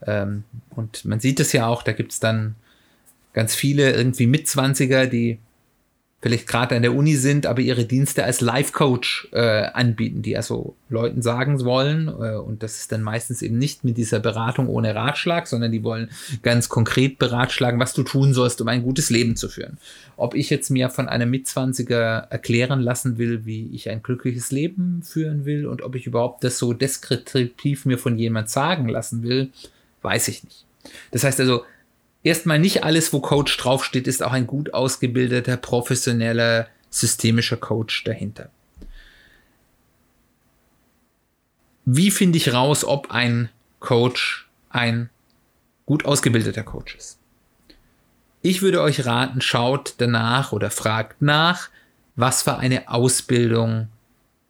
ähm, 0.07 0.45
und 0.71 1.05
man 1.05 1.21
sieht 1.21 1.41
es 1.41 1.53
ja 1.53 1.67
auch, 1.67 1.83
da 1.83 1.93
gibt 1.93 2.13
es 2.13 2.21
dann 2.21 2.55
ganz 3.37 3.55
viele 3.55 3.93
irgendwie 3.93 4.27
Mitzwanziger, 4.27 5.07
die 5.07 5.39
vielleicht 6.23 6.49
gerade 6.49 6.75
an 6.75 6.81
der 6.81 6.95
Uni 6.95 7.17
sind, 7.17 7.45
aber 7.45 7.61
ihre 7.61 7.85
Dienste 7.85 8.25
als 8.25 8.41
Life-Coach 8.41 9.29
äh, 9.33 9.67
anbieten, 9.67 10.23
die 10.23 10.39
also 10.39 10.75
Leuten 10.89 11.21
sagen 11.21 11.63
wollen, 11.63 12.09
äh, 12.09 12.37
und 12.37 12.63
das 12.63 12.79
ist 12.79 12.93
dann 12.93 13.03
meistens 13.03 13.43
eben 13.43 13.59
nicht 13.59 13.85
mit 13.85 13.99
dieser 13.99 14.21
Beratung 14.21 14.69
ohne 14.69 14.95
Ratschlag, 14.95 15.47
sondern 15.47 15.71
die 15.71 15.85
wollen 15.85 16.09
ganz 16.43 16.71
konkret 16.71 17.19
beratschlagen, 17.19 17.79
was 17.79 17.93
du 17.93 18.03
tun 18.05 18.33
sollst, 18.33 18.63
um 18.63 18.69
ein 18.69 18.83
gutes 18.83 19.11
Leben 19.11 19.37
zu 19.37 19.51
führen. 19.51 19.77
Ob 20.17 20.35
ich 20.35 20.49
jetzt 20.49 20.71
mir 20.71 20.89
von 20.89 21.07
einem 21.07 21.29
Mitzwanziger 21.29 22.29
erklären 22.31 22.81
lassen 22.81 23.19
will, 23.19 23.45
wie 23.45 23.69
ich 23.75 23.91
ein 23.91 24.03
glückliches 24.03 24.51
Leben 24.51 25.03
führen 25.03 25.45
will 25.45 25.67
und 25.67 25.83
ob 25.83 25.95
ich 25.95 26.07
überhaupt 26.07 26.43
das 26.43 26.59
so 26.59 26.73
deskriptiv 26.73 27.85
mir 27.85 27.99
von 27.99 28.19
jemand 28.19 28.49
sagen 28.49 28.89
lassen 28.89 29.23
will, 29.23 29.51
weiß 30.01 30.29
ich 30.29 30.43
nicht. 30.43 30.65
Das 31.11 31.25
heißt 31.25 31.39
also, 31.41 31.65
erstmal 32.27 32.59
nicht 32.59 32.83
alles, 32.83 33.13
wo 33.13 33.21
Coach 33.21 33.57
draufsteht, 33.57 34.09
ist 34.09 34.23
auch 34.23 34.33
ein 34.33 34.47
gut 34.47 34.75
ausgebildeter, 34.75 35.57
professioneller, 35.57 36.67
systemischer 36.91 37.57
Coach 37.57 38.03
dahinter. 38.05 38.51
Wie 41.85 42.11
finde 42.11 42.37
ich 42.37 42.53
raus, 42.53 42.85
ob 42.85 43.13
ein 43.13 43.49
Coach 43.79 44.49
ein 44.71 45.09
gut 45.87 46.05
ausgebildeter 46.05 46.65
Coach 46.65 46.97
ist? 46.97 47.19
Ich 48.43 48.61
würde 48.61 48.83
euch 48.83 49.07
raten, 49.07 49.41
schaut 49.41 49.95
danach 49.99 50.51
oder 50.51 50.71
fragt 50.71 51.23
nach, 51.23 51.69
was 52.17 52.43
für 52.43 52.57
eine 52.57 52.89
Ausbildung 52.89 53.89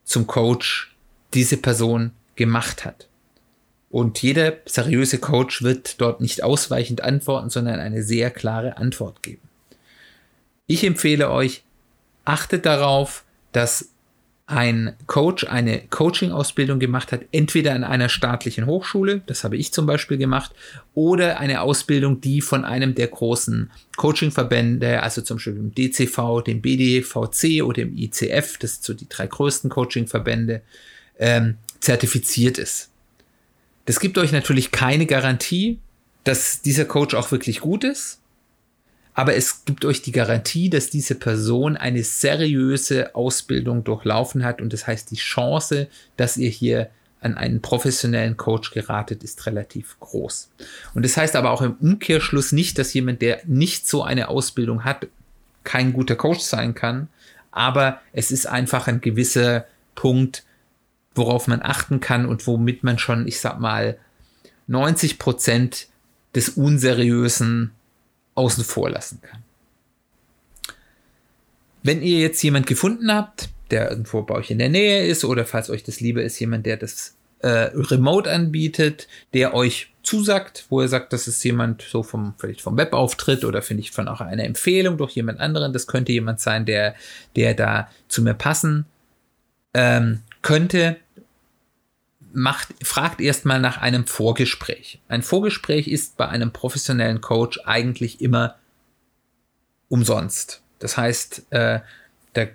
zum 0.04 0.26
Coach 0.26 0.96
diese 1.34 1.58
Person 1.58 2.12
gemacht 2.36 2.86
hat. 2.86 3.08
Und 3.90 4.20
jeder 4.22 4.54
seriöse 4.66 5.18
Coach 5.18 5.62
wird 5.62 6.00
dort 6.00 6.20
nicht 6.20 6.42
ausweichend 6.42 7.02
antworten, 7.02 7.50
sondern 7.50 7.80
eine 7.80 8.02
sehr 8.02 8.30
klare 8.30 8.76
Antwort 8.78 9.22
geben. 9.22 9.42
Ich 10.66 10.82
empfehle 10.84 11.30
euch, 11.30 11.62
achtet 12.24 12.66
darauf, 12.66 13.24
dass 13.52 13.90
ein 14.46 14.94
Coach 15.06 15.44
eine 15.44 15.80
Coaching-Ausbildung 15.90 16.78
gemacht 16.78 17.10
hat, 17.10 17.22
entweder 17.32 17.74
an 17.74 17.82
einer 17.82 18.08
staatlichen 18.08 18.66
Hochschule, 18.66 19.22
das 19.26 19.42
habe 19.42 19.56
ich 19.56 19.72
zum 19.72 19.86
Beispiel 19.86 20.18
gemacht, 20.18 20.52
oder 20.94 21.40
eine 21.40 21.62
Ausbildung, 21.62 22.20
die 22.20 22.40
von 22.40 22.64
einem 22.64 22.94
der 22.94 23.08
großen 23.08 23.70
Coaching-Verbände, 23.96 25.02
also 25.02 25.20
zum 25.22 25.38
Beispiel 25.38 25.54
dem 25.54 25.74
DCV, 25.74 26.42
dem 26.42 26.62
BDVC 26.62 27.64
oder 27.64 27.84
dem 27.84 27.96
ICF, 27.96 28.58
das 28.58 28.74
sind 28.74 28.84
so 28.84 28.94
die 28.94 29.08
drei 29.08 29.26
größten 29.26 29.68
Coaching-Verbände, 29.68 30.62
ähm, 31.18 31.56
zertifiziert 31.80 32.58
ist. 32.58 32.90
Das 33.86 34.00
gibt 34.00 34.18
euch 34.18 34.32
natürlich 34.32 34.72
keine 34.72 35.06
Garantie, 35.06 35.78
dass 36.24 36.60
dieser 36.60 36.84
Coach 36.84 37.14
auch 37.14 37.30
wirklich 37.30 37.60
gut 37.60 37.84
ist. 37.84 38.20
Aber 39.14 39.34
es 39.34 39.64
gibt 39.64 39.86
euch 39.86 40.02
die 40.02 40.12
Garantie, 40.12 40.68
dass 40.68 40.90
diese 40.90 41.14
Person 41.14 41.76
eine 41.78 42.04
seriöse 42.04 43.14
Ausbildung 43.14 43.82
durchlaufen 43.82 44.44
hat. 44.44 44.60
Und 44.60 44.74
das 44.74 44.86
heißt, 44.86 45.10
die 45.10 45.16
Chance, 45.16 45.88
dass 46.18 46.36
ihr 46.36 46.50
hier 46.50 46.90
an 47.22 47.34
einen 47.36 47.62
professionellen 47.62 48.36
Coach 48.36 48.72
geratet, 48.72 49.24
ist 49.24 49.46
relativ 49.46 49.98
groß. 50.00 50.50
Und 50.94 51.04
das 51.04 51.16
heißt 51.16 51.34
aber 51.34 51.50
auch 51.50 51.62
im 51.62 51.76
Umkehrschluss 51.80 52.52
nicht, 52.52 52.78
dass 52.78 52.92
jemand, 52.92 53.22
der 53.22 53.40
nicht 53.46 53.88
so 53.88 54.02
eine 54.02 54.28
Ausbildung 54.28 54.84
hat, 54.84 55.06
kein 55.64 55.92
guter 55.92 56.14
Coach 56.14 56.40
sein 56.40 56.74
kann, 56.74 57.08
aber 57.50 58.00
es 58.12 58.30
ist 58.30 58.46
einfach 58.46 58.86
ein 58.86 59.00
gewisser 59.00 59.64
Punkt, 59.94 60.44
worauf 61.16 61.46
man 61.46 61.62
achten 61.62 62.00
kann 62.00 62.26
und 62.26 62.46
womit 62.46 62.84
man 62.84 62.98
schon, 62.98 63.26
ich 63.26 63.40
sag 63.40 63.60
mal, 63.60 63.98
90 64.66 65.18
Prozent 65.18 65.88
des 66.34 66.50
unseriösen 66.50 67.72
außen 68.34 68.64
vor 68.64 68.90
lassen 68.90 69.20
kann. 69.22 69.42
Wenn 71.82 72.02
ihr 72.02 72.18
jetzt 72.18 72.42
jemand 72.42 72.66
gefunden 72.66 73.12
habt, 73.12 73.48
der 73.70 73.90
irgendwo 73.90 74.22
bei 74.22 74.34
euch 74.34 74.50
in 74.50 74.58
der 74.58 74.68
Nähe 74.68 75.06
ist 75.06 75.24
oder 75.24 75.44
falls 75.44 75.70
euch 75.70 75.82
das 75.82 76.00
lieber 76.00 76.22
ist, 76.22 76.38
jemand, 76.38 76.66
der 76.66 76.76
das 76.76 77.16
äh, 77.40 77.70
remote 77.74 78.30
anbietet, 78.30 79.08
der 79.34 79.54
euch 79.54 79.92
zusagt, 80.02 80.66
wo 80.68 80.80
er 80.80 80.88
sagt, 80.88 81.12
das 81.12 81.26
ist 81.26 81.42
jemand 81.42 81.82
so 81.82 82.02
vom, 82.02 82.34
vielleicht 82.38 82.60
vom 82.60 82.76
Webauftritt 82.76 83.44
oder 83.44 83.62
finde 83.62 83.82
ich 83.82 83.90
von 83.90 84.08
auch 84.08 84.20
eine 84.20 84.44
Empfehlung 84.44 84.98
durch 84.98 85.12
jemand 85.12 85.40
anderen, 85.40 85.72
das 85.72 85.86
könnte 85.86 86.12
jemand 86.12 86.40
sein, 86.40 86.64
der, 86.64 86.94
der 87.34 87.54
da 87.54 87.90
zu 88.08 88.22
mir 88.22 88.34
passen 88.34 88.86
ähm, 89.74 90.20
könnte, 90.42 90.96
macht, 92.36 92.68
fragt 92.82 93.20
erstmal 93.20 93.60
nach 93.60 93.78
einem 93.78 94.06
Vorgespräch. 94.06 95.00
Ein 95.08 95.22
Vorgespräch 95.22 95.88
ist 95.88 96.16
bei 96.16 96.28
einem 96.28 96.52
professionellen 96.52 97.20
Coach 97.22 97.60
eigentlich 97.64 98.20
immer 98.20 98.56
umsonst. 99.88 100.62
Das 100.78 100.96
heißt, 100.98 101.46
äh, 101.50 101.80
da 102.34 102.46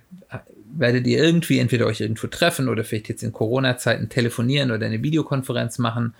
werdet 0.74 1.08
ihr 1.08 1.22
irgendwie 1.22 1.60
entweder 1.60 1.88
euch 1.88 2.00
irgendwo 2.00 2.28
treffen 2.28 2.70
oder 2.70 2.84
vielleicht 2.84 3.10
jetzt 3.10 3.24
in 3.24 3.34
Corona-Zeiten 3.34 4.10
telefonieren 4.10 4.72
oder 4.72 4.86
eine 4.86 5.02
Videokonferenz 5.02 5.80
machen, 5.80 6.14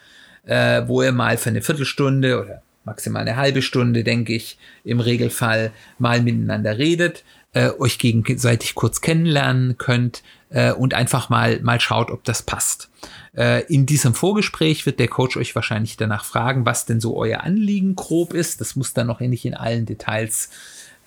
äh, 0.46 0.82
wo 0.88 1.04
ihr 1.04 1.12
mal 1.12 1.38
für 1.38 1.50
eine 1.50 1.62
Viertelstunde 1.62 2.42
oder 2.42 2.64
maximal 2.84 3.22
eine 3.22 3.36
halbe 3.36 3.62
Stunde, 3.62 4.04
denke 4.04 4.34
ich, 4.34 4.58
im 4.84 5.00
Regelfall 5.00 5.72
mal 6.00 6.22
miteinander 6.22 6.80
redet, 6.80 7.24
äh, 7.54 7.70
euch 7.78 8.00
gegenseitig 8.00 8.74
kurz 8.74 9.02
kennenlernen 9.02 9.78
könnt 9.78 10.24
äh, 10.50 10.72
und 10.72 10.96
einfach 10.96 11.30
mal, 11.30 11.60
mal 11.62 11.80
schaut, 11.80 12.10
ob 12.10 12.24
das 12.24 12.42
passt. 12.42 12.90
Äh, 13.36 13.64
in 13.74 13.86
diesem 13.86 14.14
Vorgespräch 14.14 14.86
wird 14.86 15.00
der 15.00 15.08
Coach 15.08 15.38
euch 15.38 15.56
wahrscheinlich 15.56 15.98
danach 15.98 16.26
fragen, 16.26 16.66
was 16.66 16.86
denn 16.86 17.00
so 17.00 17.16
euer 17.18 17.42
Anliegen 17.42 17.96
grob 17.96 18.34
ist. 18.34 18.62
Das 18.62 18.76
muss 18.76 18.94
dann 18.94 19.08
noch 19.08 19.20
nicht 19.20 19.46
in 19.46 19.54
allen 19.54 19.86
Details 19.86 20.50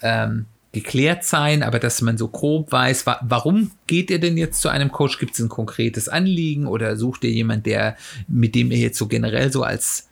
ähm, 0.00 0.46
geklärt 0.72 1.24
sein, 1.24 1.62
aber 1.62 1.78
dass 1.78 2.02
man 2.02 2.18
so 2.18 2.28
grob 2.28 2.72
weiß, 2.72 3.06
wa 3.06 3.20
warum 3.22 3.70
geht 3.86 4.10
ihr 4.10 4.18
denn 4.18 4.36
jetzt 4.36 4.60
zu 4.60 4.68
einem 4.68 4.90
Coach? 4.90 5.18
Gibt 5.18 5.34
es 5.34 5.40
ein 5.40 5.48
konkretes 5.48 6.08
Anliegen 6.08 6.66
oder 6.66 6.96
sucht 6.96 7.24
ihr 7.24 7.30
jemand, 7.30 7.64
der, 7.66 7.96
mit 8.26 8.54
dem 8.54 8.72
ihr 8.72 8.78
jetzt 8.78 8.98
so 8.98 9.06
generell 9.06 9.52
so 9.52 9.62
als 9.62 10.08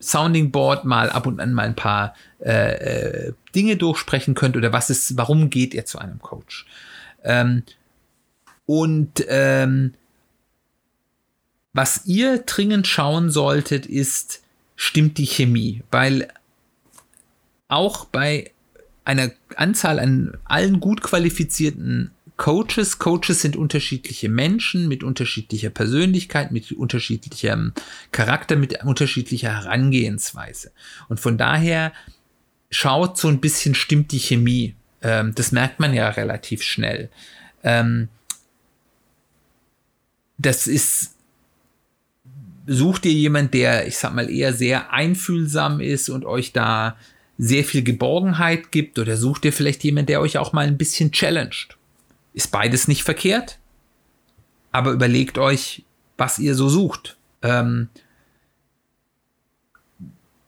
Sounding 0.00 0.50
Board 0.50 0.84
mal 0.84 1.10
ab 1.10 1.26
und 1.26 1.40
an 1.40 1.52
mal 1.52 1.66
ein 1.66 1.76
paar 1.76 2.14
äh, 2.40 3.28
äh, 3.28 3.32
Dinge 3.54 3.76
durchsprechen 3.76 4.34
könnt 4.34 4.56
oder 4.56 4.72
was 4.72 4.90
ist, 4.90 5.16
warum 5.16 5.50
geht 5.50 5.74
ihr 5.74 5.84
zu 5.84 5.98
einem 5.98 6.18
Coach? 6.20 6.66
Ähm, 7.22 7.62
und 8.66 9.24
ähm, 9.28 9.94
was 11.76 12.06
ihr 12.06 12.38
dringend 12.38 12.86
schauen 12.86 13.30
solltet, 13.30 13.84
ist, 13.84 14.42
stimmt 14.76 15.18
die 15.18 15.26
Chemie? 15.26 15.82
Weil 15.90 16.28
auch 17.68 18.06
bei 18.06 18.50
einer 19.04 19.30
Anzahl 19.56 19.98
an 19.98 20.38
allen 20.44 20.80
gut 20.80 21.02
qualifizierten 21.02 22.12
Coaches, 22.38 22.98
Coaches 22.98 23.42
sind 23.42 23.56
unterschiedliche 23.56 24.30
Menschen 24.30 24.88
mit 24.88 25.04
unterschiedlicher 25.04 25.68
Persönlichkeit, 25.68 26.50
mit 26.50 26.72
unterschiedlichem 26.72 27.74
Charakter, 28.10 28.56
mit 28.56 28.82
unterschiedlicher 28.82 29.54
Herangehensweise. 29.62 30.72
Und 31.08 31.20
von 31.20 31.36
daher 31.36 31.92
schaut 32.70 33.18
so 33.18 33.28
ein 33.28 33.40
bisschen, 33.40 33.74
stimmt 33.74 34.12
die 34.12 34.18
Chemie. 34.18 34.74
Ähm, 35.02 35.34
das 35.34 35.52
merkt 35.52 35.78
man 35.78 35.92
ja 35.92 36.08
relativ 36.08 36.62
schnell. 36.62 37.10
Ähm, 37.62 38.08
das 40.38 40.66
ist 40.66 41.15
sucht 42.66 43.06
ihr 43.06 43.12
jemand, 43.12 43.54
der, 43.54 43.86
ich 43.86 43.96
sag 43.96 44.14
mal, 44.14 44.30
eher 44.30 44.52
sehr 44.52 44.92
einfühlsam 44.92 45.80
ist 45.80 46.08
und 46.08 46.24
euch 46.24 46.52
da 46.52 46.96
sehr 47.38 47.64
viel 47.64 47.82
Geborgenheit 47.82 48.72
gibt 48.72 48.98
oder 48.98 49.16
sucht 49.16 49.44
ihr 49.44 49.52
vielleicht 49.52 49.84
jemand, 49.84 50.08
der 50.08 50.20
euch 50.20 50.38
auch 50.38 50.52
mal 50.52 50.66
ein 50.66 50.78
bisschen 50.78 51.12
challenged? 51.12 51.76
Ist 52.32 52.50
beides 52.50 52.88
nicht 52.88 53.02
verkehrt, 53.02 53.58
aber 54.72 54.92
überlegt 54.92 55.38
euch, 55.38 55.84
was 56.16 56.38
ihr 56.38 56.54
so 56.54 56.68
sucht. 56.68 57.16
Ähm, 57.42 57.88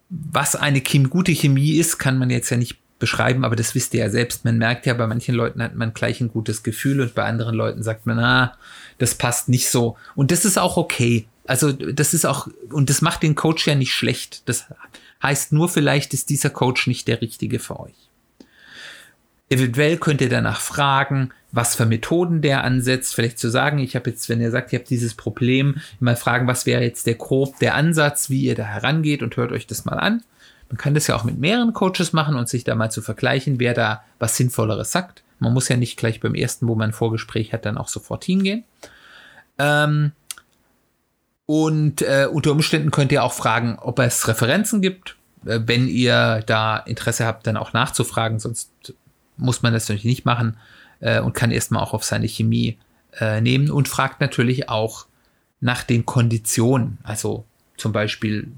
was 0.08 0.56
eine 0.56 0.80
Chem 0.80 1.10
gute 1.10 1.32
Chemie 1.32 1.72
ist, 1.72 1.98
kann 1.98 2.18
man 2.18 2.30
jetzt 2.30 2.50
ja 2.50 2.56
nicht 2.56 2.78
beschreiben, 2.98 3.44
aber 3.44 3.56
das 3.56 3.74
wisst 3.74 3.94
ihr 3.94 4.00
ja 4.00 4.10
selbst. 4.10 4.44
Man 4.44 4.58
merkt 4.58 4.86
ja, 4.86 4.94
bei 4.94 5.06
manchen 5.06 5.34
Leuten 5.34 5.62
hat 5.62 5.74
man 5.74 5.94
gleich 5.94 6.20
ein 6.20 6.28
gutes 6.28 6.62
Gefühl 6.62 7.00
und 7.00 7.14
bei 7.14 7.24
anderen 7.24 7.54
Leuten 7.54 7.82
sagt 7.82 8.06
man, 8.06 8.18
ah, 8.18 8.56
das 8.98 9.14
passt 9.14 9.48
nicht 9.48 9.70
so. 9.70 9.96
Und 10.16 10.30
das 10.30 10.44
ist 10.44 10.58
auch 10.58 10.76
okay. 10.76 11.26
Also 11.48 11.72
das 11.72 12.12
ist 12.12 12.26
auch, 12.26 12.46
und 12.70 12.90
das 12.90 13.00
macht 13.00 13.22
den 13.22 13.34
Coach 13.34 13.66
ja 13.66 13.74
nicht 13.74 13.92
schlecht. 13.92 14.42
Das 14.48 14.66
heißt 15.22 15.52
nur, 15.52 15.68
vielleicht 15.68 16.12
ist 16.12 16.28
dieser 16.28 16.50
Coach 16.50 16.86
nicht 16.86 17.08
der 17.08 17.22
richtige 17.22 17.58
für 17.58 17.80
euch. 17.80 17.94
Eventuell 19.48 19.96
könnt 19.96 20.20
ihr 20.20 20.28
danach 20.28 20.60
fragen, 20.60 21.30
was 21.50 21.74
für 21.74 21.86
Methoden 21.86 22.42
der 22.42 22.64
ansetzt. 22.64 23.14
Vielleicht 23.14 23.38
zu 23.38 23.48
sagen, 23.48 23.78
ich 23.78 23.96
habe 23.96 24.10
jetzt, 24.10 24.28
wenn 24.28 24.42
ihr 24.42 24.50
sagt, 24.50 24.74
ihr 24.74 24.78
habt 24.78 24.90
dieses 24.90 25.14
Problem, 25.14 25.76
mal 26.00 26.16
fragen, 26.16 26.46
was 26.46 26.66
wäre 26.66 26.82
jetzt 26.82 27.06
der 27.06 27.14
grob 27.14 27.58
der 27.60 27.74
Ansatz, 27.74 28.28
wie 28.28 28.42
ihr 28.42 28.54
da 28.54 28.64
herangeht 28.64 29.22
und 29.22 29.36
hört 29.38 29.50
euch 29.50 29.66
das 29.66 29.86
mal 29.86 29.98
an. 29.98 30.22
Man 30.68 30.76
kann 30.76 30.92
das 30.92 31.06
ja 31.06 31.16
auch 31.16 31.24
mit 31.24 31.38
mehreren 31.38 31.72
Coaches 31.72 32.12
machen 32.12 32.36
und 32.36 32.50
sich 32.50 32.64
da 32.64 32.74
mal 32.74 32.90
zu 32.90 33.00
vergleichen, 33.00 33.58
wer 33.58 33.72
da 33.72 34.04
was 34.18 34.36
Sinnvolleres 34.36 34.92
sagt. 34.92 35.22
Man 35.38 35.54
muss 35.54 35.70
ja 35.70 35.78
nicht 35.78 35.96
gleich 35.96 36.20
beim 36.20 36.34
ersten, 36.34 36.68
wo 36.68 36.74
man 36.74 36.90
ein 36.90 36.94
Vorgespräch 36.94 37.54
hat, 37.54 37.64
dann 37.64 37.78
auch 37.78 37.88
sofort 37.88 38.24
hingehen. 38.24 38.64
Ähm, 39.58 40.12
und 41.50 42.02
äh, 42.02 42.28
unter 42.30 42.52
Umständen 42.52 42.90
könnt 42.90 43.10
ihr 43.10 43.24
auch 43.24 43.32
fragen, 43.32 43.78
ob 43.80 44.00
es 44.00 44.28
Referenzen 44.28 44.82
gibt. 44.82 45.16
Äh, 45.46 45.60
wenn 45.64 45.88
ihr 45.88 46.42
da 46.44 46.76
Interesse 46.76 47.24
habt, 47.24 47.46
dann 47.46 47.56
auch 47.56 47.72
nachzufragen, 47.72 48.38
sonst 48.38 48.70
muss 49.38 49.62
man 49.62 49.72
das 49.72 49.84
natürlich 49.88 50.04
nicht 50.04 50.26
machen 50.26 50.58
äh, 51.00 51.20
und 51.20 51.32
kann 51.32 51.50
erstmal 51.50 51.82
auch 51.82 51.94
auf 51.94 52.04
seine 52.04 52.28
Chemie 52.28 52.76
äh, 53.18 53.40
nehmen 53.40 53.70
und 53.70 53.88
fragt 53.88 54.20
natürlich 54.20 54.68
auch 54.68 55.06
nach 55.62 55.84
den 55.84 56.04
Konditionen. 56.04 56.98
Also 57.02 57.46
zum 57.78 57.92
Beispiel, 57.92 58.48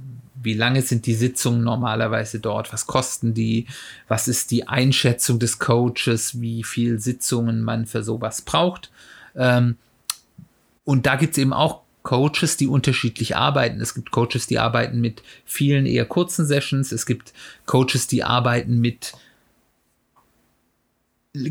wie 0.42 0.54
lange 0.54 0.82
sind 0.82 1.06
die 1.06 1.14
Sitzungen 1.14 1.62
normalerweise 1.62 2.40
dort? 2.40 2.72
Was 2.72 2.88
kosten 2.88 3.34
die? 3.34 3.68
Was 4.08 4.26
ist 4.26 4.50
die 4.50 4.66
Einschätzung 4.66 5.38
des 5.38 5.60
Coaches? 5.60 6.40
Wie 6.40 6.64
viel 6.64 6.98
Sitzungen 6.98 7.62
man 7.62 7.86
für 7.86 8.02
sowas 8.02 8.42
braucht? 8.42 8.90
Ähm, 9.36 9.76
und 10.82 11.06
da 11.06 11.14
gibt 11.14 11.34
es 11.34 11.38
eben 11.38 11.52
auch 11.52 11.82
Coaches, 12.02 12.56
die 12.56 12.66
unterschiedlich 12.66 13.36
arbeiten. 13.36 13.80
Es 13.80 13.94
gibt 13.94 14.10
Coaches, 14.10 14.46
die 14.46 14.58
arbeiten 14.58 15.00
mit 15.00 15.22
vielen 15.44 15.86
eher 15.86 16.06
kurzen 16.06 16.46
Sessions. 16.46 16.92
Es 16.92 17.06
gibt 17.06 17.32
Coaches, 17.66 18.06
die 18.06 18.24
arbeiten 18.24 18.80
mit 18.80 19.12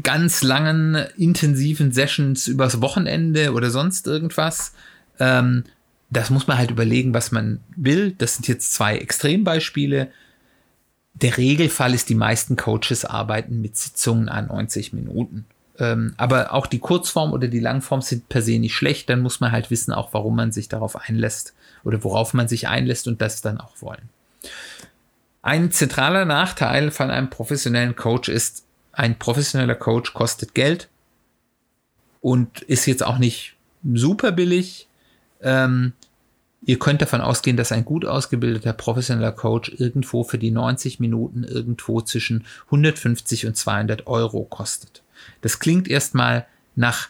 ganz 0.04 0.44
langen, 0.44 0.96
intensiven 1.18 1.92
Sessions 1.92 2.48
übers 2.48 2.82
Wochenende 2.82 3.54
oder 3.54 3.70
sonst 3.70 4.08
irgendwas. 4.08 4.74
Ähm, 5.20 5.64
das 6.10 6.30
muss 6.30 6.48
man 6.48 6.58
halt 6.58 6.72
überlegen, 6.72 7.14
was 7.14 7.32
man 7.32 7.60
will. 7.76 8.14
Das 8.18 8.36
sind 8.36 8.48
jetzt 8.48 8.74
zwei 8.74 8.98
Extrembeispiele. 8.98 10.12
Der 11.14 11.38
Regelfall 11.38 11.94
ist, 11.94 12.10
die 12.10 12.16
meisten 12.16 12.56
Coaches 12.56 13.06
arbeiten 13.06 13.62
mit 13.62 13.78
Sitzungen 13.78 14.30
an 14.30 14.48
90 14.48 14.94
Minuten. 14.94 15.46
Ähm, 15.80 16.14
aber 16.18 16.54
auch 16.54 16.68
die 16.68 16.80
Kurzform 16.80 17.32
oder 17.32 17.48
die 17.48 17.60
Langform 17.60 18.02
sind 18.02 18.28
per 18.28 18.42
se 18.42 18.60
nicht 18.60 18.76
schlecht. 18.76 19.10
Dann 19.10 19.22
muss 19.22 19.40
man 19.40 19.52
halt 19.52 19.72
wissen, 19.72 19.94
auch 19.94 20.14
warum 20.14 20.36
man 20.36 20.52
sich 20.52 20.68
darauf 20.68 20.96
einlässt 20.98 21.54
oder 21.84 22.04
worauf 22.04 22.34
man 22.34 22.48
sich 22.48 22.68
einlässt 22.68 23.08
und 23.08 23.22
das 23.22 23.42
dann 23.42 23.60
auch 23.60 23.82
wollen. 23.82 24.10
Ein 25.42 25.72
zentraler 25.72 26.26
Nachteil 26.26 26.92
von 26.92 27.10
einem 27.10 27.30
professionellen 27.30 27.96
Coach 27.96 28.28
ist, 28.28 28.66
ein 28.92 29.18
professioneller 29.18 29.76
Coach 29.76 30.14
kostet 30.14 30.54
Geld 30.54 30.90
und 32.20 32.62
ist 32.64 32.86
jetzt 32.86 33.06
auch 33.06 33.18
nicht 33.18 33.56
super 33.94 34.34
billig. 34.34 34.88
Ähm, 35.42 35.94
ihr 36.66 36.78
könnt 36.78 37.02
davon 37.02 37.22
ausgehen, 37.22 37.56
dass 37.56 37.72
ein 37.72 37.86
gut 37.86 38.04
ausgebildeter 38.04 38.74
professioneller 38.74 39.32
Coach 39.32 39.72
irgendwo 39.78 40.26
für 40.26 40.38
die 40.38 40.52
90 40.52 41.00
Minuten 41.00 41.46
irgendwo 41.46 42.02
zwischen 42.02 42.46
150 42.66 43.48
und 43.48 43.56
200 43.56 44.08
Euro 44.08 44.44
kostet. 44.44 45.04
Das 45.42 45.60
klingt 45.60 45.88
erstmal 45.88 46.46
nach 46.76 47.10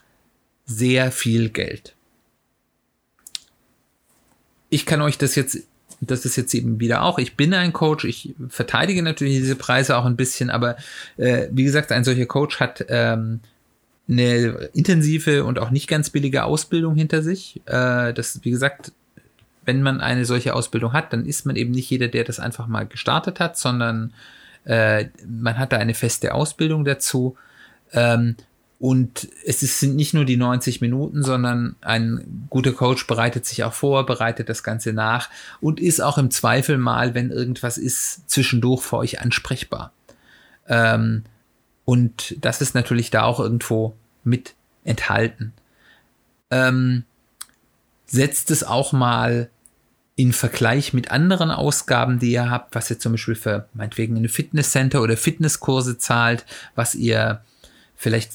sehr 0.66 1.12
viel 1.12 1.50
Geld. 1.50 1.96
Ich 4.70 4.86
kann 4.86 5.02
euch 5.02 5.18
das 5.18 5.36
jetzt, 5.36 5.58
das 6.00 6.26
ist 6.26 6.36
jetzt 6.36 6.54
eben 6.54 6.80
wieder 6.80 7.02
auch, 7.02 7.18
ich 7.18 7.36
bin 7.36 7.54
ein 7.54 7.74
Coach, 7.74 8.06
ich 8.06 8.36
verteidige 8.50 9.02
natürlich 9.02 9.38
diese 9.38 9.56
Preise 9.56 9.98
auch 9.98 10.06
ein 10.06 10.16
bisschen, 10.16 10.50
aber 10.50 10.78
äh, 11.18 11.48
wie 11.52 11.64
gesagt, 11.64 11.92
ein 11.92 12.04
solcher 12.04 12.28
Coach 12.28 12.60
hat 12.60 12.86
ähm, 12.90 13.40
eine 14.08 14.70
intensive 14.74 15.44
und 15.44 15.60
auch 15.60 15.72
nicht 15.72 15.88
ganz 15.88 16.10
billige 16.10 16.44
Ausbildung 16.44 16.96
hinter 16.96 17.22
sich. 17.22 17.62
Äh, 17.66 18.14
das, 18.14 18.40
wie 18.44 18.52
gesagt, 18.52 18.92
wenn 19.66 19.84
man 19.84 20.02
eine 20.02 20.26
solche 20.26 20.56
Ausbildung 20.56 20.94
hat, 20.94 21.14
dann 21.14 21.26
ist 21.26 21.46
man 21.46 21.56
eben 21.56 21.72
nicht 21.72 21.90
jeder, 21.90 22.08
der 22.08 22.24
das 22.24 22.40
einfach 22.40 22.68
mal 22.68 22.88
gestartet 22.88 23.40
hat, 23.40 23.58
sondern 23.58 24.14
äh, 24.66 25.06
man 25.28 25.58
hat 25.58 25.74
da 25.74 25.78
eine 25.78 25.94
feste 25.94 26.34
Ausbildung 26.34 26.86
dazu. 26.86 27.38
Ähm, 27.94 28.36
und 28.80 29.28
es 29.46 29.62
ist, 29.62 29.82
sind 29.82 29.98
nicht 29.98 30.14
nur 30.14 30.24
die 30.24 30.38
90 30.38 30.80
Minuten, 30.80 31.22
sondern 31.22 31.76
ein 31.82 32.48
guter 32.50 32.72
Coach 32.72 33.08
bereitet 33.08 33.46
sich 33.46 33.66
auch 33.66 33.74
vor, 33.74 34.06
bereitet 34.06 34.48
das 34.48 34.64
Ganze 34.64 34.94
nach 34.94 35.30
und 35.60 35.82
ist 35.82 36.00
auch 36.00 36.18
im 36.18 36.32
Zweifel 36.32 36.78
mal, 36.78 37.14
wenn 37.14 37.30
irgendwas 37.30 37.78
ist, 37.78 38.30
zwischendurch 38.30 38.82
für 38.82 38.98
euch 38.98 39.20
ansprechbar. 39.20 39.92
Ähm, 40.68 41.24
und 41.84 42.38
das 42.40 42.62
ist 42.62 42.74
natürlich 42.74 43.12
da 43.12 43.24
auch 43.24 43.42
irgendwo 43.42 43.96
mit 44.24 44.56
enthalten. 44.86 45.52
Ähm, 46.50 47.04
setzt 48.06 48.50
es 48.50 48.64
auch 48.64 48.94
mal 48.94 49.50
in 50.16 50.32
Vergleich 50.32 50.94
mit 50.94 51.12
anderen 51.12 51.52
Ausgaben, 51.52 52.20
die 52.20 52.32
ihr 52.32 52.50
habt, 52.50 52.76
was 52.76 52.90
ihr 52.90 53.00
zum 53.00 53.14
Beispiel 53.14 53.36
für 53.36 53.68
meinetwegen 53.74 54.16
eine 54.16 54.30
Fitnesscenter 54.30 55.02
oder 55.02 55.18
Fitnesskurse 55.18 55.98
zahlt, 55.98 56.46
was 56.76 56.96
ihr 56.96 57.42
vielleicht 58.00 58.32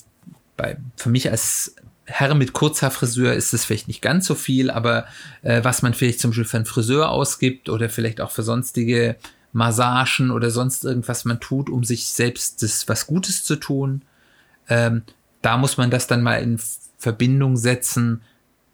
bei, 0.57 0.77
für 0.94 1.09
mich 1.09 1.31
als 1.31 1.74
Herr 2.05 2.35
mit 2.35 2.53
kurzer 2.53 2.92
ist 3.33 3.55
es 3.55 3.64
vielleicht 3.64 3.88
nicht 3.88 4.03
ganz 4.03 4.27
so 4.27 4.35
viel, 4.35 4.70
aber 4.70 5.07
äh, 5.42 5.64
was 5.64 5.81
man 5.81 5.94
vielleicht 5.94 6.20
zum 6.20 6.31
Beispiel 6.31 6.44
für 6.44 6.59
einen 6.59 6.66
Friseur 6.66 7.09
ausgibt 7.09 7.70
oder 7.70 7.88
vielleicht 7.88 8.20
auch 8.20 8.31
für 8.31 8.42
sonstige 8.42 9.16
Massagen 9.55 10.31
oder 10.31 10.50
sonst 10.50 10.85
irgendwas 10.85 11.24
man 11.24 11.40
tut, 11.40 11.70
um 11.70 11.83
sich 11.83 12.07
selbst 12.07 12.62
das 12.62 12.87
was 12.88 13.07
Gutes 13.07 13.42
zu 13.42 13.57
tun, 13.57 14.03
ähm, 14.68 15.03
da 15.40 15.57
muss 15.57 15.79
man 15.79 15.90
das 15.90 16.07
dann 16.07 16.22
mal 16.22 16.42
in 16.42 16.61
Verbindung 16.98 17.57
setzen, 17.57 18.20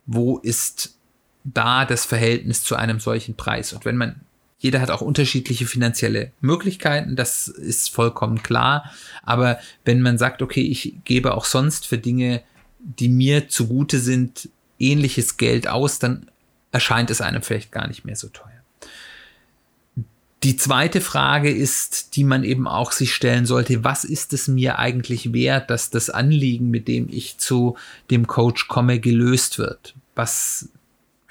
wo 0.06 0.38
ist 0.38 0.96
da 1.44 1.84
das 1.84 2.04
Verhältnis 2.04 2.64
zu 2.64 2.74
einem 2.74 2.98
solchen 2.98 3.36
Preis. 3.36 3.72
Und 3.72 3.84
wenn 3.84 3.96
man 3.96 4.20
jeder 4.60 4.82
hat 4.82 4.90
auch 4.90 5.00
unterschiedliche 5.00 5.66
finanzielle 5.66 6.32
Möglichkeiten, 6.42 7.16
das 7.16 7.48
ist 7.48 7.90
vollkommen 7.90 8.42
klar. 8.42 8.92
Aber 9.22 9.58
wenn 9.86 10.02
man 10.02 10.18
sagt, 10.18 10.42
okay, 10.42 10.60
ich 10.60 10.96
gebe 11.04 11.34
auch 11.34 11.46
sonst 11.46 11.86
für 11.86 11.96
Dinge, 11.96 12.42
die 12.78 13.08
mir 13.08 13.48
zugute 13.48 13.98
sind, 13.98 14.50
ähnliches 14.78 15.38
Geld 15.38 15.66
aus, 15.66 15.98
dann 15.98 16.30
erscheint 16.72 17.10
es 17.10 17.22
einem 17.22 17.42
vielleicht 17.42 17.72
gar 17.72 17.88
nicht 17.88 18.04
mehr 18.04 18.16
so 18.16 18.28
teuer. 18.28 18.44
Die 20.42 20.56
zweite 20.56 21.00
Frage 21.00 21.50
ist, 21.50 22.16
die 22.16 22.24
man 22.24 22.44
eben 22.44 22.68
auch 22.68 22.92
sich 22.92 23.14
stellen 23.14 23.46
sollte, 23.46 23.82
was 23.82 24.04
ist 24.04 24.34
es 24.34 24.46
mir 24.46 24.78
eigentlich 24.78 25.32
wert, 25.32 25.70
dass 25.70 25.88
das 25.88 26.10
Anliegen, 26.10 26.70
mit 26.70 26.86
dem 26.86 27.08
ich 27.10 27.38
zu 27.38 27.78
dem 28.10 28.26
Coach 28.26 28.68
komme, 28.68 29.00
gelöst 29.00 29.58
wird? 29.58 29.94
Was 30.14 30.68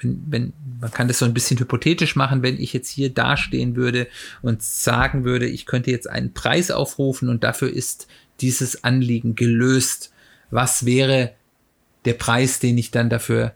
wenn, 0.00 0.22
wenn, 0.28 0.52
man 0.80 0.90
kann 0.90 1.08
das 1.08 1.18
so 1.18 1.24
ein 1.24 1.34
bisschen 1.34 1.58
hypothetisch 1.58 2.16
machen, 2.16 2.42
wenn 2.42 2.58
ich 2.58 2.72
jetzt 2.72 2.88
hier 2.88 3.12
dastehen 3.12 3.76
würde 3.76 4.08
und 4.42 4.62
sagen 4.62 5.24
würde, 5.24 5.46
ich 5.46 5.66
könnte 5.66 5.90
jetzt 5.90 6.08
einen 6.08 6.32
Preis 6.32 6.70
aufrufen 6.70 7.28
und 7.28 7.44
dafür 7.44 7.70
ist 7.70 8.08
dieses 8.40 8.84
Anliegen 8.84 9.34
gelöst. 9.34 10.12
Was 10.50 10.86
wäre 10.86 11.32
der 12.04 12.14
Preis, 12.14 12.58
den 12.58 12.78
ich 12.78 12.90
dann 12.90 13.10
dafür 13.10 13.54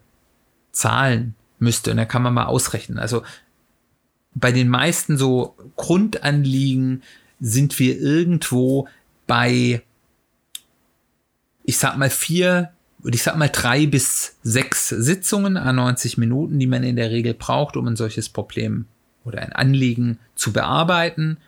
zahlen 0.73 1.35
müsste? 1.59 1.91
Und 1.91 1.97
da 1.97 2.05
kann 2.05 2.23
man 2.23 2.35
mal 2.35 2.47
ausrechnen. 2.47 2.99
Also 2.99 3.23
bei 4.35 4.53
den 4.53 4.69
meisten 4.69 5.17
so 5.17 5.57
Grundanliegen 5.77 7.03
sind 7.41 7.79
wir 7.79 7.99
irgendwo 7.99 8.89
bei, 9.27 9.83
ich 11.65 11.79
sag 11.79 11.97
mal, 11.97 12.11
vier 12.11 12.73
ich 13.13 13.23
sag 13.23 13.37
mal 13.37 13.49
drei 13.49 13.87
bis 13.87 14.37
sechs 14.43 14.89
Sitzungen 14.89 15.57
an 15.57 15.77
90 15.77 16.17
Minuten, 16.17 16.59
die 16.59 16.67
man 16.67 16.83
in 16.83 16.97
der 16.97 17.11
Regel 17.11 17.35
braucht, 17.35 17.77
um 17.77 17.87
ein 17.87 17.97
solches 17.97 18.29
Problem 18.29 18.87
oder 19.25 19.43
ein 19.43 19.53
Anliegen 19.53 20.19
zu 20.35 20.53
bearbeiten. 20.53 21.39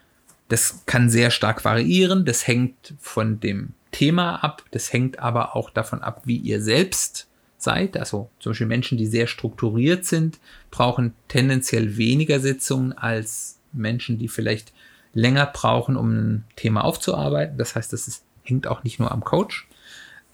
Das 0.49 0.83
kann 0.87 1.09
sehr 1.11 1.31
stark 1.31 1.65
variieren. 1.65 2.25
Das 2.25 2.47
hängt 2.47 2.95
von 3.01 3.41
dem 3.41 3.73
Thema 3.91 4.37
ab. 4.45 4.65
Das 4.71 4.93
hängt 4.93 5.19
aber 5.19 5.57
auch 5.57 5.71
davon 5.71 6.03
ab, 6.03 6.23
wie 6.25 6.37
ihr 6.37 6.61
selbst 6.61 7.27
seid. 7.59 7.97
Also 7.97 8.29
zum 8.39 8.51
Beispiel 8.51 8.67
Menschen, 8.67 8.99
die 8.99 9.07
sehr 9.07 9.27
strukturiert 9.27 10.05
sind, 10.05 10.39
brauchen 10.71 11.15
tendenziell 11.29 11.97
weniger 11.97 12.39
Sitzungen 12.41 12.93
als 12.93 13.59
Menschen, 13.73 14.19
die 14.19 14.29
vielleicht 14.29 14.73
länger 15.15 15.47
brauchen, 15.47 15.97
um 15.97 16.11
ein 16.11 16.45
Thema 16.57 16.85
aufzuarbeiten. 16.85 17.57
Das 17.57 17.75
heißt, 17.75 17.93
das 17.93 18.07
ist, 18.07 18.25
hängt 18.43 18.67
auch 18.67 18.85
nicht 18.85 19.01
nur 19.01 19.11
am 19.11 19.25
Coach. 19.25 19.67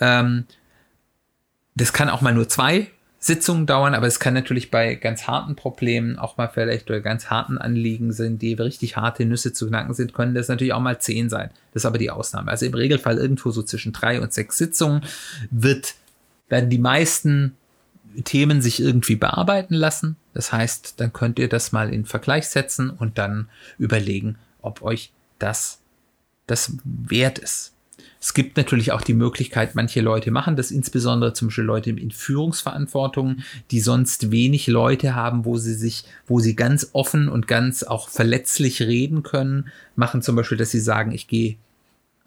Ähm, 0.00 0.44
das 1.74 1.92
kann 1.92 2.08
auch 2.08 2.20
mal 2.20 2.34
nur 2.34 2.48
zwei 2.48 2.88
Sitzungen 3.18 3.66
dauern, 3.66 3.94
aber 3.94 4.08
es 4.08 4.18
kann 4.18 4.34
natürlich 4.34 4.72
bei 4.72 4.96
ganz 4.96 5.28
harten 5.28 5.54
Problemen 5.54 6.18
auch 6.18 6.36
mal 6.36 6.48
vielleicht 6.48 6.90
oder 6.90 7.00
ganz 7.00 7.30
harten 7.30 7.56
Anliegen 7.56 8.12
sind, 8.12 8.42
die 8.42 8.54
richtig 8.54 8.96
harte 8.96 9.24
Nüsse 9.24 9.52
zu 9.52 9.68
knacken 9.68 9.94
sind, 9.94 10.12
können 10.12 10.34
das 10.34 10.48
natürlich 10.48 10.72
auch 10.72 10.80
mal 10.80 10.98
zehn 10.98 11.28
sein. 11.28 11.50
Das 11.72 11.82
ist 11.82 11.86
aber 11.86 11.98
die 11.98 12.10
Ausnahme. 12.10 12.50
Also 12.50 12.66
im 12.66 12.74
Regelfall 12.74 13.18
irgendwo 13.18 13.52
so 13.52 13.62
zwischen 13.62 13.92
drei 13.92 14.20
und 14.20 14.32
sechs 14.32 14.58
Sitzungen 14.58 15.02
wird, 15.52 15.94
werden 16.48 16.68
die 16.68 16.78
meisten 16.78 17.56
Themen 18.24 18.60
sich 18.60 18.80
irgendwie 18.80 19.14
bearbeiten 19.14 19.74
lassen. 19.74 20.16
Das 20.34 20.52
heißt, 20.52 20.94
dann 20.96 21.12
könnt 21.12 21.38
ihr 21.38 21.48
das 21.48 21.70
mal 21.70 21.94
in 21.94 22.04
Vergleich 22.04 22.48
setzen 22.48 22.90
und 22.90 23.18
dann 23.18 23.48
überlegen, 23.78 24.36
ob 24.62 24.82
euch 24.82 25.12
das 25.38 25.78
das 26.48 26.72
wert 26.84 27.38
ist. 27.38 27.72
Es 28.22 28.34
gibt 28.34 28.56
natürlich 28.56 28.92
auch 28.92 29.00
die 29.00 29.14
Möglichkeit, 29.14 29.74
manche 29.74 30.00
Leute 30.00 30.30
machen 30.30 30.54
das, 30.54 30.70
insbesondere 30.70 31.32
zum 31.32 31.48
Beispiel 31.48 31.64
Leute 31.64 31.90
in 31.90 32.12
Führungsverantwortung, 32.12 33.38
die 33.72 33.80
sonst 33.80 34.30
wenig 34.30 34.68
Leute 34.68 35.16
haben, 35.16 35.44
wo 35.44 35.58
sie 35.58 35.74
sich, 35.74 36.04
wo 36.28 36.38
sie 36.38 36.54
ganz 36.54 36.90
offen 36.92 37.28
und 37.28 37.48
ganz 37.48 37.82
auch 37.82 38.08
verletzlich 38.08 38.80
reden 38.80 39.24
können, 39.24 39.72
machen 39.96 40.22
zum 40.22 40.36
Beispiel, 40.36 40.56
dass 40.56 40.70
sie 40.70 40.78
sagen, 40.78 41.10
ich 41.10 41.26
gehe 41.26 41.56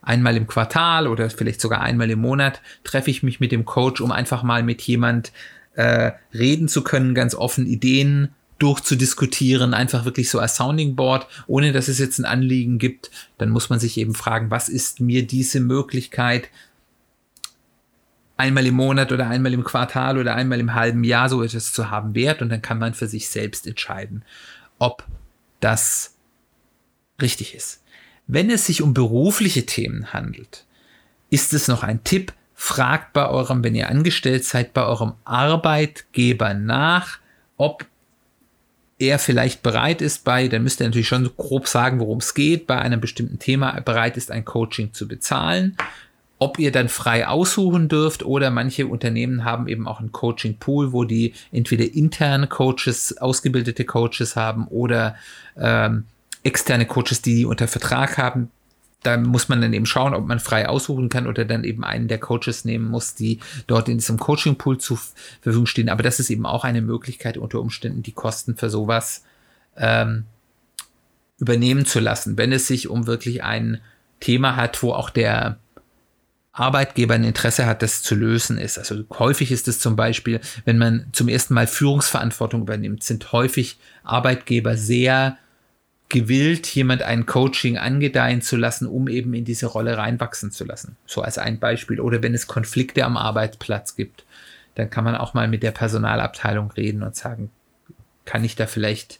einmal 0.01 0.35
im 0.35 0.47
Quartal 0.47 1.07
oder 1.07 1.29
vielleicht 1.29 1.61
sogar 1.61 1.79
einmal 1.79 2.11
im 2.11 2.19
Monat 2.19 2.61
treffe 2.83 3.09
ich 3.09 3.23
mich 3.23 3.39
mit 3.39 3.53
dem 3.53 3.63
Coach, 3.63 4.01
um 4.01 4.11
einfach 4.11 4.43
mal 4.43 4.63
mit 4.63 4.81
jemand 4.81 5.31
äh, 5.75 6.11
reden 6.33 6.67
zu 6.67 6.83
können, 6.83 7.15
ganz 7.15 7.35
offen 7.35 7.65
Ideen 7.65 8.33
durchzudiskutieren, 8.59 9.73
einfach 9.73 10.05
wirklich 10.05 10.29
so 10.29 10.39
als 10.39 10.55
Sounding 10.55 10.95
Board, 10.95 11.27
ohne 11.47 11.71
dass 11.71 11.87
es 11.87 11.99
jetzt 11.99 12.19
ein 12.19 12.25
Anliegen 12.25 12.77
gibt, 12.77 13.11
dann 13.37 13.49
muss 13.49 13.69
man 13.69 13.79
sich 13.79 13.97
eben 13.97 14.15
fragen, 14.15 14.49
was 14.51 14.69
ist 14.69 15.01
mir 15.01 15.27
diese 15.27 15.59
Möglichkeit 15.59 16.49
einmal 18.37 18.65
im 18.65 18.75
Monat 18.75 19.11
oder 19.11 19.27
einmal 19.27 19.53
im 19.53 19.63
Quartal 19.63 20.17
oder 20.17 20.35
einmal 20.35 20.59
im 20.59 20.73
halben 20.73 21.03
Jahr 21.03 21.29
so 21.29 21.43
etwas 21.43 21.73
zu 21.73 21.89
haben 21.89 22.15
wert 22.15 22.41
und 22.41 22.49
dann 22.49 22.61
kann 22.61 22.79
man 22.79 22.93
für 22.93 23.07
sich 23.07 23.29
selbst 23.29 23.67
entscheiden, 23.67 24.23
ob 24.79 25.05
das 25.59 26.15
richtig 27.21 27.55
ist. 27.55 27.81
Wenn 28.27 28.49
es 28.49 28.65
sich 28.65 28.81
um 28.81 28.93
berufliche 28.93 29.65
Themen 29.65 30.13
handelt, 30.13 30.65
ist 31.29 31.53
es 31.53 31.67
noch 31.67 31.83
ein 31.83 32.03
Tipp, 32.03 32.33
fragt 32.53 33.13
bei 33.13 33.27
eurem, 33.27 33.63
wenn 33.63 33.75
ihr 33.75 33.89
angestellt 33.89 34.45
seid, 34.45 34.73
bei 34.73 34.83
eurem 34.83 35.13
Arbeitgeber 35.25 36.53
nach, 36.53 37.19
ob 37.57 37.85
er 38.99 39.19
vielleicht 39.19 39.61
bereit 39.61 40.01
ist 40.01 40.23
bei, 40.23 40.47
dann 40.47 40.63
müsst 40.63 40.79
ihr 40.79 40.85
natürlich 40.85 41.07
schon 41.07 41.29
grob 41.35 41.67
sagen, 41.67 41.99
worum 41.99 42.19
es 42.19 42.33
geht, 42.33 42.65
bei 42.67 42.77
einem 42.79 43.01
bestimmten 43.01 43.39
Thema 43.39 43.79
bereit 43.81 44.17
ist, 44.17 44.31
ein 44.31 44.45
Coaching 44.45 44.93
zu 44.93 45.07
bezahlen. 45.07 45.75
Ob 46.37 46.59
ihr 46.59 46.71
dann 46.71 46.89
frei 46.89 47.27
aussuchen 47.27 47.87
dürft 47.87 48.23
oder 48.23 48.51
manche 48.51 48.87
Unternehmen 48.87 49.45
haben 49.45 49.67
eben 49.67 49.87
auch 49.87 49.99
einen 49.99 50.11
Coaching-Pool, 50.11 50.91
wo 50.91 51.05
die 51.05 51.33
entweder 51.51 51.93
interne 51.93 52.47
Coaches, 52.47 53.17
ausgebildete 53.17 53.85
Coaches 53.85 54.35
haben 54.35 54.67
oder 54.67 55.15
ähm, 55.57 56.05
externe 56.43 56.85
Coaches, 56.85 57.21
die 57.21 57.45
unter 57.45 57.67
Vertrag 57.67 58.17
haben. 58.17 58.51
Da 59.05 59.17
muss 59.17 59.49
man 59.49 59.61
dann 59.61 59.73
eben 59.73 59.85
schauen, 59.85 60.13
ob 60.13 60.25
man 60.25 60.39
frei 60.39 60.67
aussuchen 60.67 61.09
kann 61.09 61.27
oder 61.27 61.45
dann 61.45 61.63
eben 61.63 61.83
einen 61.83 62.07
der 62.07 62.19
Coaches 62.19 62.65
nehmen 62.65 62.89
muss, 62.89 63.15
die 63.15 63.39
dort 63.67 63.87
in 63.87 63.97
diesem 63.97 64.17
Coaching-Pool 64.17 64.79
zur 64.79 64.99
Verfügung 65.41 65.67
stehen. 65.67 65.89
Aber 65.89 66.03
das 66.03 66.19
ist 66.19 66.29
eben 66.29 66.45
auch 66.45 66.63
eine 66.63 66.81
Möglichkeit, 66.81 67.37
unter 67.37 67.59
Umständen 67.59 68.03
die 68.03 68.13
Kosten 68.13 68.55
für 68.55 68.69
sowas 68.69 69.23
ähm, 69.77 70.25
übernehmen 71.37 71.85
zu 71.85 71.99
lassen, 71.99 72.37
wenn 72.37 72.51
es 72.51 72.67
sich 72.67 72.87
um 72.87 73.07
wirklich 73.07 73.43
ein 73.43 73.81
Thema 74.19 74.55
hat, 74.55 74.81
wo 74.81 74.93
auch 74.93 75.09
der 75.09 75.57
Arbeitgeber 76.53 77.15
ein 77.15 77.25
Interesse 77.25 77.65
hat, 77.65 77.81
das 77.81 78.01
zu 78.01 78.15
lösen 78.15 78.57
ist. 78.57 78.77
Also 78.77 79.03
häufig 79.19 79.51
ist 79.51 79.67
es 79.67 79.79
zum 79.79 79.97
Beispiel, 79.97 80.39
wenn 80.63 80.77
man 80.77 81.07
zum 81.11 81.27
ersten 81.27 81.53
Mal 81.53 81.67
Führungsverantwortung 81.67 82.61
übernimmt, 82.61 83.03
sind 83.03 83.33
häufig 83.33 83.77
Arbeitgeber 84.03 84.77
sehr 84.77 85.37
gewillt, 86.09 86.67
jemand 86.67 87.01
ein 87.01 87.25
Coaching 87.25 87.77
angedeihen 87.77 88.41
zu 88.41 88.57
lassen, 88.57 88.87
um 88.87 89.07
eben 89.07 89.33
in 89.33 89.45
diese 89.45 89.65
Rolle 89.65 89.97
reinwachsen 89.97 90.51
zu 90.51 90.63
lassen. 90.63 90.97
So 91.05 91.21
als 91.21 91.37
ein 91.37 91.59
Beispiel. 91.59 91.99
Oder 91.99 92.21
wenn 92.21 92.33
es 92.33 92.47
Konflikte 92.47 93.05
am 93.05 93.17
Arbeitsplatz 93.17 93.95
gibt, 93.95 94.23
dann 94.75 94.89
kann 94.89 95.03
man 95.03 95.15
auch 95.15 95.33
mal 95.33 95.47
mit 95.47 95.63
der 95.63 95.71
Personalabteilung 95.71 96.71
reden 96.71 97.01
und 97.01 97.15
sagen, 97.15 97.49
kann 98.25 98.43
ich 98.43 98.55
da 98.55 98.67
vielleicht 98.67 99.19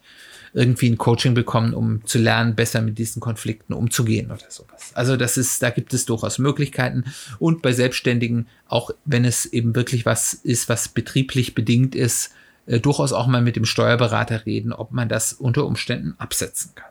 irgendwie 0.54 0.89
ein 0.89 0.98
Coaching 0.98 1.34
bekommen, 1.34 1.74
um 1.74 2.06
zu 2.06 2.17
lernen, 2.17 2.56
besser 2.56 2.82
mit 2.82 2.98
diesen 2.98 3.19
Konflikten 3.19 3.74
umzugehen 3.74 4.32
oder 4.32 4.50
sowas. 4.50 4.91
Also 4.93 5.17
das 5.17 5.36
ist, 5.36 5.62
da 5.62 5.69
gibt 5.69 5.93
es 5.93 6.06
durchaus 6.06 6.39
Möglichkeiten. 6.39 7.04
Und 7.39 7.62
bei 7.62 7.74
Selbstständigen, 7.74 8.48
auch 8.67 8.91
wenn 9.04 9.26
es 9.26 9.45
eben 9.45 9.76
wirklich 9.76 10.06
was 10.06 10.34
ist, 10.34 10.69
was 10.69 10.88
betrieblich 10.88 11.56
bedingt 11.56 11.93
ist, 11.93 12.32
äh, 12.67 12.80
durchaus 12.80 13.13
auch 13.13 13.28
mal 13.28 13.41
mit 13.41 13.56
dem 13.56 13.65
Steuerberater 13.65 14.45
reden, 14.45 14.73
ob 14.73 14.91
man 14.91 15.10
das 15.10 15.34
unter 15.34 15.65
Umständen 15.65 16.15
absetzen 16.17 16.71
kann. 16.75 16.89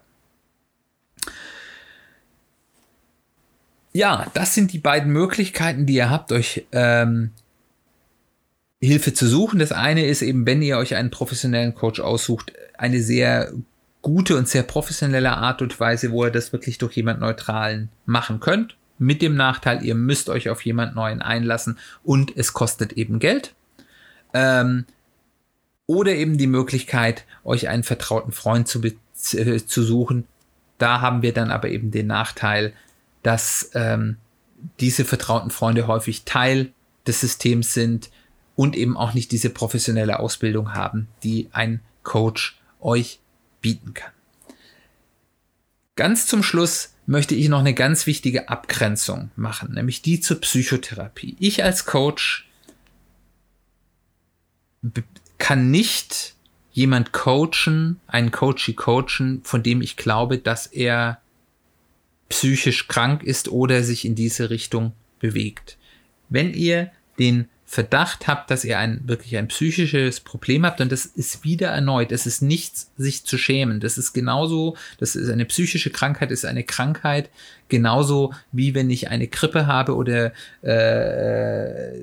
Ja, 3.92 4.26
das 4.34 4.54
sind 4.54 4.72
die 4.72 4.78
beiden 4.78 5.12
Möglichkeiten, 5.12 5.86
die 5.86 5.94
ihr 5.94 6.10
habt, 6.10 6.32
euch 6.32 6.66
ähm, 6.72 7.30
Hilfe 8.80 9.14
zu 9.14 9.28
suchen. 9.28 9.60
Das 9.60 9.70
eine 9.70 10.04
ist 10.04 10.20
eben, 10.22 10.46
wenn 10.46 10.62
ihr 10.62 10.78
euch 10.78 10.96
einen 10.96 11.10
professionellen 11.10 11.74
Coach 11.74 12.00
aussucht, 12.00 12.52
eine 12.76 13.00
sehr 13.00 13.52
gute 14.02 14.36
und 14.36 14.48
sehr 14.48 14.64
professionelle 14.64 15.36
Art 15.36 15.62
und 15.62 15.78
Weise, 15.78 16.10
wo 16.10 16.24
ihr 16.24 16.30
das 16.30 16.52
wirklich 16.52 16.78
durch 16.78 16.94
jemand 16.94 17.20
Neutralen 17.20 17.88
machen 18.04 18.40
könnt. 18.40 18.76
Mit 18.98 19.22
dem 19.22 19.36
Nachteil, 19.36 19.84
ihr 19.84 19.94
müsst 19.94 20.28
euch 20.28 20.50
auf 20.50 20.64
jemand 20.64 20.94
Neuen 20.94 21.22
einlassen 21.22 21.78
und 22.02 22.36
es 22.36 22.52
kostet 22.52 22.92
eben 22.94 23.18
Geld. 23.18 23.54
Ähm, 24.32 24.86
oder 25.86 26.14
eben 26.14 26.38
die 26.38 26.46
Möglichkeit, 26.46 27.24
euch 27.44 27.68
einen 27.68 27.82
vertrauten 27.82 28.32
Freund 28.32 28.68
zu, 28.68 28.82
äh, 28.82 29.66
zu 29.66 29.82
suchen. 29.82 30.26
Da 30.78 31.00
haben 31.00 31.22
wir 31.22 31.32
dann 31.32 31.50
aber 31.50 31.68
eben 31.68 31.90
den 31.90 32.06
Nachteil, 32.06 32.72
dass 33.22 33.70
ähm, 33.74 34.16
diese 34.80 35.04
vertrauten 35.04 35.50
Freunde 35.50 35.86
häufig 35.86 36.24
Teil 36.24 36.72
des 37.06 37.20
Systems 37.20 37.74
sind 37.74 38.10
und 38.56 38.76
eben 38.76 38.96
auch 38.96 39.14
nicht 39.14 39.32
diese 39.32 39.50
professionelle 39.50 40.18
Ausbildung 40.18 40.74
haben, 40.74 41.08
die 41.22 41.48
ein 41.52 41.80
Coach 42.02 42.58
euch 42.80 43.20
bieten 43.60 43.94
kann. 43.94 44.12
Ganz 45.96 46.26
zum 46.26 46.42
Schluss 46.42 46.94
möchte 47.06 47.34
ich 47.34 47.48
noch 47.48 47.60
eine 47.60 47.74
ganz 47.74 48.06
wichtige 48.06 48.48
Abgrenzung 48.48 49.30
machen, 49.36 49.74
nämlich 49.74 50.02
die 50.02 50.20
zur 50.20 50.40
Psychotherapie. 50.40 51.36
Ich 51.38 51.62
als 51.62 51.84
Coach 51.84 52.48
kann 55.38 55.70
nicht 55.70 56.34
jemand 56.72 57.12
coachen, 57.12 58.00
einen 58.06 58.30
Coachy 58.30 58.74
coachen, 58.74 59.42
von 59.44 59.62
dem 59.62 59.80
ich 59.80 59.96
glaube, 59.96 60.38
dass 60.38 60.66
er 60.66 61.20
psychisch 62.28 62.88
krank 62.88 63.22
ist 63.22 63.48
oder 63.48 63.82
sich 63.84 64.04
in 64.04 64.14
diese 64.14 64.50
Richtung 64.50 64.92
bewegt. 65.20 65.76
Wenn 66.28 66.52
ihr 66.52 66.90
den 67.18 67.48
Verdacht 67.66 68.28
habt, 68.28 68.50
dass 68.50 68.64
ihr 68.64 68.78
ein 68.78 69.00
wirklich 69.06 69.36
ein 69.36 69.48
psychisches 69.48 70.20
Problem 70.20 70.64
habt 70.64 70.80
und 70.80 70.92
das 70.92 71.06
ist 71.06 71.44
wieder 71.44 71.68
erneut, 71.68 72.12
es 72.12 72.26
ist 72.26 72.40
nichts, 72.40 72.92
sich 72.96 73.24
zu 73.24 73.38
schämen. 73.38 73.80
Das 73.80 73.98
ist 73.98 74.12
genauso, 74.12 74.76
das 74.98 75.16
ist 75.16 75.28
eine 75.28 75.44
psychische 75.44 75.90
Krankheit, 75.90 76.30
ist 76.30 76.44
eine 76.44 76.62
Krankheit, 76.62 77.30
genauso 77.68 78.32
wie 78.52 78.74
wenn 78.74 78.90
ich 78.90 79.08
eine 79.08 79.28
Grippe 79.28 79.66
habe 79.66 79.96
oder 79.96 80.32
äh, 80.62 81.98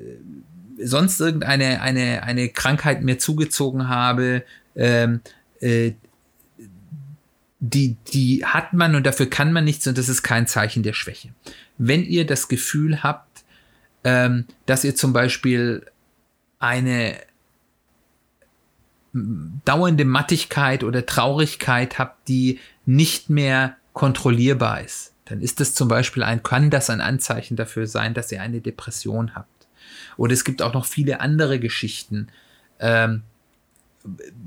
sonst 0.84 1.20
irgendeine 1.20 1.80
eine, 1.82 2.22
eine 2.22 2.48
Krankheit 2.48 3.02
mir 3.02 3.18
zugezogen 3.18 3.88
habe, 3.88 4.44
ähm, 4.74 5.20
äh, 5.60 5.92
die, 7.60 7.96
die 8.12 8.44
hat 8.44 8.72
man 8.72 8.96
und 8.96 9.06
dafür 9.06 9.26
kann 9.30 9.52
man 9.52 9.64
nichts 9.64 9.86
und 9.86 9.96
das 9.96 10.08
ist 10.08 10.22
kein 10.22 10.46
Zeichen 10.46 10.82
der 10.82 10.94
Schwäche. 10.94 11.28
Wenn 11.78 12.04
ihr 12.04 12.26
das 12.26 12.48
Gefühl 12.48 13.02
habt, 13.02 13.44
ähm, 14.02 14.46
dass 14.66 14.82
ihr 14.82 14.96
zum 14.96 15.12
Beispiel 15.12 15.86
eine 16.58 17.16
dauernde 19.12 20.04
Mattigkeit 20.04 20.84
oder 20.84 21.06
Traurigkeit 21.06 21.98
habt, 21.98 22.28
die 22.28 22.58
nicht 22.86 23.30
mehr 23.30 23.76
kontrollierbar 23.92 24.80
ist, 24.80 25.12
dann 25.26 25.40
ist 25.40 25.60
das 25.60 25.74
zum 25.74 25.88
Beispiel 25.88 26.22
ein, 26.22 26.42
kann 26.42 26.70
das 26.70 26.90
ein 26.90 27.00
Anzeichen 27.00 27.56
dafür 27.56 27.86
sein, 27.86 28.14
dass 28.14 28.32
ihr 28.32 28.42
eine 28.42 28.60
Depression 28.60 29.34
habt. 29.34 29.61
Oder 30.16 30.32
es 30.32 30.44
gibt 30.44 30.62
auch 30.62 30.74
noch 30.74 30.86
viele 30.86 31.20
andere 31.20 31.58
Geschichten, 31.58 32.28
ähm, 32.80 33.22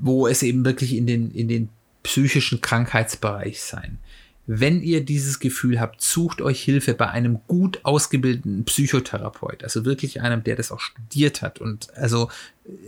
wo 0.00 0.26
es 0.26 0.42
eben 0.42 0.64
wirklich 0.64 0.94
in 0.94 1.06
den, 1.06 1.30
in 1.30 1.48
den 1.48 1.68
psychischen 2.02 2.60
Krankheitsbereich 2.60 3.62
sein. 3.62 3.98
Wenn 4.46 4.80
ihr 4.80 5.04
dieses 5.04 5.40
Gefühl 5.40 5.80
habt, 5.80 6.00
sucht 6.00 6.40
euch 6.40 6.62
Hilfe 6.62 6.94
bei 6.94 7.08
einem 7.08 7.40
gut 7.48 7.80
ausgebildeten 7.82 8.64
Psychotherapeut, 8.64 9.64
also 9.64 9.84
wirklich 9.84 10.20
einem, 10.20 10.44
der 10.44 10.54
das 10.54 10.70
auch 10.70 10.78
studiert 10.78 11.42
hat 11.42 11.60
und 11.60 11.92
also 11.96 12.30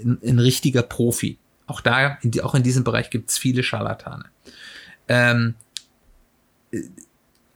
ein, 0.04 0.18
ein 0.24 0.38
richtiger 0.38 0.82
Profi. 0.82 1.36
Auch 1.66 1.80
da, 1.80 2.18
in 2.22 2.40
auch 2.42 2.54
in 2.54 2.62
diesem 2.62 2.84
Bereich 2.84 3.10
gibt 3.10 3.30
es 3.30 3.38
viele 3.38 3.64
Scharlatane. 3.64 4.26
Ähm, 5.08 5.54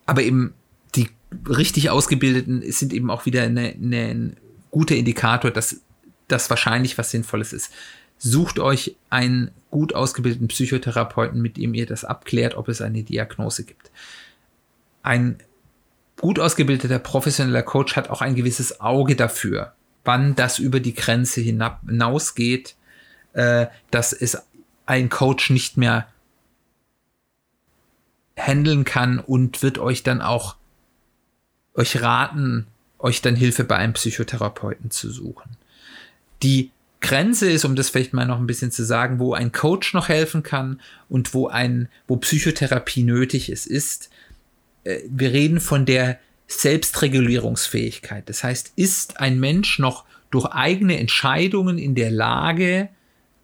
aber 0.05 0.23
eben 0.23 0.55
die 0.95 1.09
richtig 1.49 1.91
ausgebildeten 1.91 2.62
sind 2.73 2.93
eben 2.93 3.11
auch 3.11 3.25
wieder 3.25 3.43
eine, 3.43 3.69
eine, 3.69 4.33
guter 4.73 4.97
Indikator, 4.97 5.53
dass 5.53 5.81
das 6.27 6.51
wahrscheinlich 6.51 6.99
was 6.99 7.13
Sinnvolles 7.13 7.53
ist. 7.53 7.73
Sucht 8.19 8.59
euch 8.59 8.97
einen 9.11 9.53
gut 9.71 9.95
ausgebildeten 9.95 10.49
Psychotherapeuten, 10.49 11.41
mit 11.41 11.57
dem 11.57 11.75
ihr 11.75 11.87
das 11.87 12.05
abklärt, 12.05 12.57
ob 12.57 12.69
es 12.69 12.81
eine 12.81 13.05
Diagnose 13.05 13.65
gibt. 13.65 13.93
Ein 15.03 15.39
gut 16.21 16.41
ausgebildeter 16.41 16.99
professioneller 16.99 17.63
Coach 17.63 17.97
hat 17.97 18.11
auch 18.11 18.23
ein 18.23 18.35
gewisses 18.35 18.81
Auge 18.81 19.15
dafür, 19.15 19.75
wann 20.05 20.35
das 20.35 20.59
über 20.59 20.81
die 20.81 20.95
Grenze 20.95 21.41
hinausgeht, 21.41 22.77
äh, 23.35 23.67
dass 23.91 24.13
es 24.13 24.39
ein 24.87 25.09
Coach 25.09 25.51
nicht 25.51 25.77
mehr 25.77 26.07
handeln 28.37 28.85
kann 28.85 29.19
und 29.19 29.63
wird 29.63 29.79
euch 29.79 30.03
dann 30.03 30.23
auch 30.23 30.57
euch 31.75 32.03
raten, 32.03 32.67
euch 33.03 33.21
dann 33.21 33.37
Hilfe 33.37 33.65
bei 33.65 33.77
einem 33.77 33.93
Psychotherapeuten 33.93 34.91
zu 34.91 35.11
suchen. 35.11 35.57
Die 36.43 36.71
Grenze 37.01 37.51
ist, 37.51 37.65
um 37.65 37.75
das 37.75 37.91
vielleicht 37.91 38.12
mal 38.12 38.27
noch 38.27 38.38
ein 38.38 38.47
bisschen 38.47 38.71
zu 38.71 38.85
sagen, 38.85 39.19
wo 39.19 39.35
ein 39.35 39.53
Coach 39.53 39.93
noch 39.93 40.09
helfen 40.09 40.43
kann 40.43 40.81
und 41.09 41.35
wo 41.35 41.49
ein, 41.49 41.88
wo 42.07 42.17
Psychotherapie 42.17 43.03
nötig 43.03 43.51
ist, 43.51 43.67
ist, 43.67 44.09
äh, 44.85 45.01
wir 45.09 45.33
reden 45.33 45.61
von 45.61 45.85
der 45.85 46.19
Selbstregulierungsfähigkeit. 46.47 48.29
Das 48.29 48.45
heißt, 48.45 48.73
ist 48.77 49.21
ein 49.21 49.41
Mensch 49.41 49.79
noch 49.79 50.05
durch 50.31 50.47
eigene 50.47 50.99
Entscheidungen 50.99 51.79
in 51.79 51.95
der 51.95 52.11
Lage, 52.11 52.88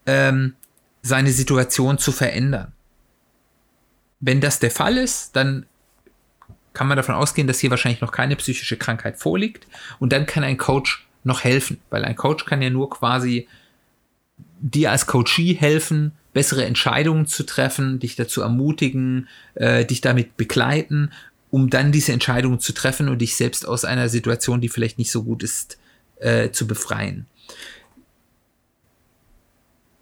ähm, 0.07 0.55
seine 1.03 1.33
Situation 1.33 1.99
zu 1.99 2.13
verändern? 2.13 2.73
Wenn 4.21 4.41
das 4.41 4.59
der 4.59 4.71
Fall 4.71 4.97
ist, 4.97 5.37
dann 5.37 5.67
kann 6.79 6.87
man 6.87 6.97
davon 6.97 7.17
ausgehen, 7.17 7.49
dass 7.49 7.59
hier 7.59 7.71
wahrscheinlich 7.71 8.01
noch 8.01 8.13
keine 8.13 8.37
psychische 8.37 8.77
Krankheit 8.77 9.19
vorliegt. 9.19 9.67
Und 9.99 10.13
dann 10.13 10.27
kann 10.27 10.45
ein 10.45 10.59
Coach 10.59 11.09
noch 11.25 11.43
helfen, 11.43 11.81
weil 11.91 12.05
ein 12.05 12.15
Coach 12.15 12.45
kann 12.45 12.63
ja 12.63 12.71
nur 12.71 12.89
quasi 12.89 13.49
dir 14.61 14.93
als 14.93 15.09
Coachee 15.09 15.55
helfen, 15.55 16.13
bessere 16.33 16.65
Entscheidungen 16.65 17.27
zu 17.27 17.43
treffen, 17.43 17.99
dich 17.99 18.15
dazu 18.15 18.43
ermutigen, 18.43 19.27
äh, 19.55 19.85
dich 19.85 20.03
damit 20.03 20.37
begleiten, 20.37 21.11
um 21.51 21.69
dann 21.69 21.91
diese 21.91 22.13
Entscheidungen 22.13 22.61
zu 22.61 22.73
treffen 22.73 23.09
und 23.09 23.19
dich 23.19 23.35
selbst 23.35 23.67
aus 23.67 23.85
einer 23.85 24.09
Situation, 24.09 24.61
die 24.61 24.69
vielleicht 24.69 24.99
nicht 24.99 25.11
so 25.11 25.25
gut 25.25 25.43
ist, 25.43 25.79
äh, 26.21 26.51
zu 26.51 26.69
befreien. 26.69 27.27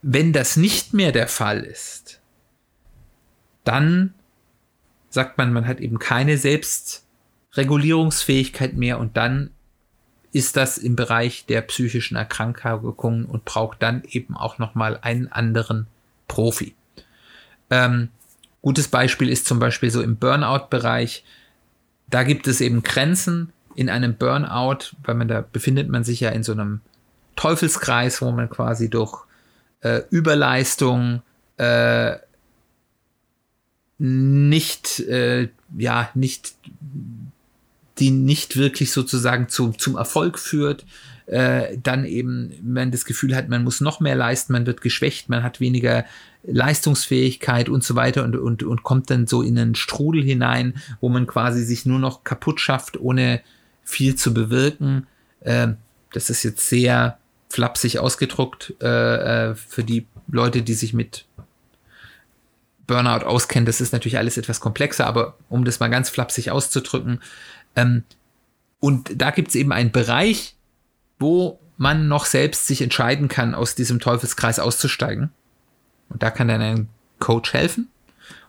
Wenn 0.03 0.35
das 0.35 0.59
nicht 0.59 0.93
mehr 0.93 1.13
der 1.13 1.29
Fall 1.29 1.63
ist, 1.63 2.21
dann 3.65 4.13
sagt 5.11 5.37
man, 5.39 5.53
man 5.53 5.67
hat 5.67 5.81
eben 5.81 5.99
keine 5.99 6.39
Selbstregulierungsfähigkeit 6.39 8.75
mehr 8.75 8.99
und 8.99 9.17
dann 9.17 9.51
ist 10.33 10.57
das 10.57 10.77
im 10.77 10.97
Bereich 10.97 11.47
der 11.47 11.63
psychischen 11.63 12.17
Erkrankungen 12.17 13.25
und 13.25 13.47
braucht 13.47 13.83
dann 13.83 14.03
eben 14.07 14.37
auch 14.37 14.59
nochmal 14.59 14.99
einen 15.01 15.33
anderen 15.33 15.87
Profi. 16.29 16.75
Ähm, 17.71 18.11
gutes 18.61 18.89
Beispiel 18.89 19.31
ist 19.31 19.47
zum 19.47 19.59
Beispiel 19.59 19.91
so 19.91 20.03
im 20.03 20.17
Burnout-Bereich. 20.17 21.25
da 22.09 22.23
gibt 22.23 22.47
es 22.47 22.61
eben 22.61 22.83
Grenzen 22.83 23.53
in 23.75 23.89
einem 23.89 24.17
Burnout, 24.17 24.95
weil 25.05 25.15
man 25.15 25.29
da 25.29 25.41
befindet 25.41 25.89
man 25.89 26.05
sich 26.05 26.21
ja 26.21 26.29
in 26.31 26.43
so 26.43 26.53
einem 26.53 26.83
Teufelskreis, 27.37 28.21
wo 28.23 28.31
man 28.33 28.51
quasi 28.51 28.91
durch 28.91 29.25
äh, 29.81 30.03
Überleistung 30.11 31.23
äh, 31.59 32.17
nicht, 33.99 35.01
äh, 35.01 35.49
ja, 35.77 36.11
nicht, 36.15 36.55
die 37.99 38.11
nicht 38.11 38.57
wirklich 38.57 38.93
sozusagen 38.93 39.49
zu, 39.49 39.71
zum 39.73 39.97
Erfolg 39.97 40.39
führt, 40.39 40.85
äh, 41.27 41.79
dann 41.83 42.05
eben 42.05 42.53
man 42.63 42.91
das 42.91 43.05
Gefühl 43.05 43.35
hat, 43.35 43.49
man 43.49 43.65
muss 43.65 43.81
noch 43.81 44.01
mehr 44.01 44.15
leisten, 44.15 44.53
man 44.53 44.67
wird 44.67 44.81
geschwächt, 44.81 45.29
man 45.29 45.43
hat 45.43 45.61
weniger 45.61 46.05
Leistungsfähigkeit 46.45 47.69
und 47.69 47.83
so 47.83 47.97
weiter 47.97 48.23
und, 48.23 48.37
und, 48.37 48.63
und 48.63 48.83
kommt 48.83 49.11
dann 49.11 49.27
so 49.27 49.43
in 49.43 49.59
einen 49.59 49.75
Strudel 49.75 50.23
hinein, 50.23 50.75
wo 51.01 51.09
man 51.09 51.27
quasi 51.27 51.65
sich 51.65 51.87
nur 51.87 51.99
noch 51.99 52.23
kaputt 52.23 52.61
schafft, 52.61 53.01
ohne 53.01 53.41
viel 53.83 54.15
zu 54.15 54.33
bewirken. 54.33 55.07
Äh, 55.41 55.69
das 56.13 56.31
ist 56.31 56.45
jetzt 56.45 56.69
sehr 56.69 57.19
flapsig 57.49 57.99
ausgedruckt 57.99 58.75
äh, 58.81 59.51
äh, 59.51 59.55
für 59.55 59.83
die 59.83 60.07
Leute, 60.29 60.63
die 60.63 60.75
sich 60.75 60.93
mit 60.93 61.25
Burnout 62.87 63.25
auskennen. 63.25 63.67
Das 63.67 63.81
ist 63.81 63.93
natürlich 63.93 64.19
alles 64.19 64.37
etwas 64.37 64.61
komplexer, 64.61 65.07
aber 65.07 65.37
um 65.49 65.65
das 65.65 65.81
mal 65.81 65.89
ganz 65.89 66.11
flapsig 66.11 66.51
auszudrücken. 66.51 67.21
Ähm, 67.75 68.05
und 68.81 69.21
da 69.21 69.31
gibt 69.31 69.49
es 69.49 69.55
eben 69.55 69.73
einen 69.73 69.91
Bereich, 69.91 70.55
wo 71.19 71.59
man 71.77 72.09
noch 72.09 72.25
selbst 72.25 72.67
sich 72.67 72.83
entscheiden 72.83 73.29
kann, 73.29 73.55
aus 73.55 73.75
diesem 73.75 74.01
Teufelskreis 74.01 74.59
auszusteigen. 74.59 75.31
Und 76.09 76.23
da 76.23 76.31
kann 76.31 76.49
dann 76.49 76.61
ein 76.61 76.89
Coach 77.19 77.53
helfen. 77.53 77.89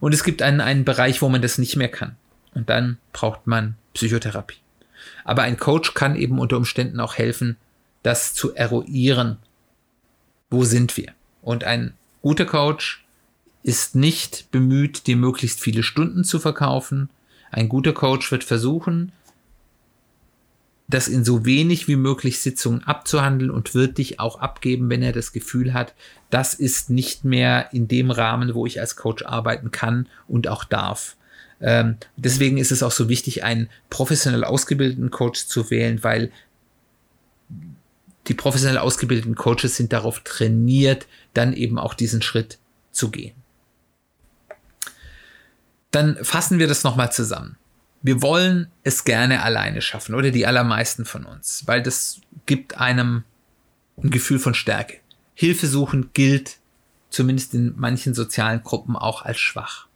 Und 0.00 0.14
es 0.14 0.24
gibt 0.24 0.42
einen, 0.42 0.60
einen 0.60 0.84
Bereich, 0.84 1.22
wo 1.22 1.28
man 1.28 1.42
das 1.42 1.58
nicht 1.58 1.76
mehr 1.76 1.88
kann. 1.88 2.16
Und 2.54 2.68
dann 2.68 2.98
braucht 3.12 3.46
man 3.46 3.76
Psychotherapie. 3.94 4.58
Aber 5.24 5.42
ein 5.42 5.58
Coach 5.58 5.94
kann 5.94 6.16
eben 6.16 6.38
unter 6.38 6.56
Umständen 6.56 7.00
auch 7.00 7.16
helfen, 7.16 7.56
das 8.02 8.34
zu 8.34 8.54
eruieren. 8.54 9.38
Wo 10.50 10.64
sind 10.64 10.96
wir? 10.96 11.12
Und 11.42 11.64
ein 11.64 11.94
guter 12.22 12.46
Coach 12.46 13.04
ist 13.68 13.94
nicht 13.94 14.50
bemüht, 14.50 15.06
dir 15.06 15.16
möglichst 15.18 15.60
viele 15.60 15.82
Stunden 15.82 16.24
zu 16.24 16.38
verkaufen. 16.38 17.10
Ein 17.50 17.68
guter 17.68 17.92
Coach 17.92 18.32
wird 18.32 18.42
versuchen, 18.42 19.12
das 20.88 21.06
in 21.06 21.22
so 21.22 21.44
wenig 21.44 21.86
wie 21.86 21.96
möglich 21.96 22.40
Sitzungen 22.40 22.82
abzuhandeln 22.84 23.50
und 23.50 23.74
wird 23.74 23.98
dich 23.98 24.20
auch 24.20 24.40
abgeben, 24.40 24.88
wenn 24.88 25.02
er 25.02 25.12
das 25.12 25.32
Gefühl 25.32 25.74
hat, 25.74 25.94
das 26.30 26.54
ist 26.54 26.88
nicht 26.88 27.26
mehr 27.26 27.68
in 27.74 27.88
dem 27.88 28.10
Rahmen, 28.10 28.54
wo 28.54 28.64
ich 28.64 28.80
als 28.80 28.96
Coach 28.96 29.22
arbeiten 29.26 29.70
kann 29.70 30.08
und 30.28 30.48
auch 30.48 30.64
darf. 30.64 31.16
Ähm, 31.60 31.98
deswegen 32.16 32.56
ist 32.56 32.72
es 32.72 32.82
auch 32.82 32.92
so 32.92 33.10
wichtig, 33.10 33.44
einen 33.44 33.68
professionell 33.90 34.44
ausgebildeten 34.44 35.10
Coach 35.10 35.44
zu 35.44 35.70
wählen, 35.70 36.02
weil 36.02 36.32
die 38.28 38.34
professionell 38.34 38.78
ausgebildeten 38.78 39.34
Coaches 39.34 39.76
sind 39.76 39.92
darauf 39.92 40.20
trainiert, 40.20 41.06
dann 41.34 41.52
eben 41.52 41.78
auch 41.78 41.92
diesen 41.92 42.22
Schritt 42.22 42.56
zu 42.92 43.10
gehen. 43.10 43.37
Dann 45.90 46.16
fassen 46.22 46.58
wir 46.58 46.66
das 46.66 46.84
nochmal 46.84 47.12
zusammen 47.12 47.56
wir 48.02 48.22
wollen 48.22 48.70
es 48.84 49.04
gerne 49.04 49.42
alleine 49.42 49.82
schaffen 49.82 50.14
oder 50.14 50.30
die 50.30 50.46
allermeisten 50.46 51.04
von 51.04 51.24
uns, 51.24 51.66
weil 51.66 51.82
das 51.82 52.20
gibt 52.46 52.78
einem 52.78 53.24
ein 53.96 54.10
Gefühl 54.10 54.38
von 54.38 54.54
Stärke. 54.54 54.98
Hilfe 55.34 55.66
suchen 55.66 56.10
gilt 56.12 56.58
zumindest 57.10 57.54
in 57.54 57.74
manchen 57.76 58.14
sozialen 58.14 58.62
Gruppen 58.62 58.94
auch 58.94 59.22
als 59.22 59.38
schwach. 59.38 59.86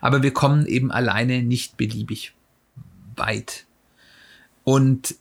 Aber 0.00 0.22
wir 0.22 0.32
kommen 0.32 0.66
eben 0.66 0.90
alleine 0.90 1.42
nicht 1.42 1.76
beliebig 1.76 2.34
weit. 3.14 3.64
Und 4.64 5.14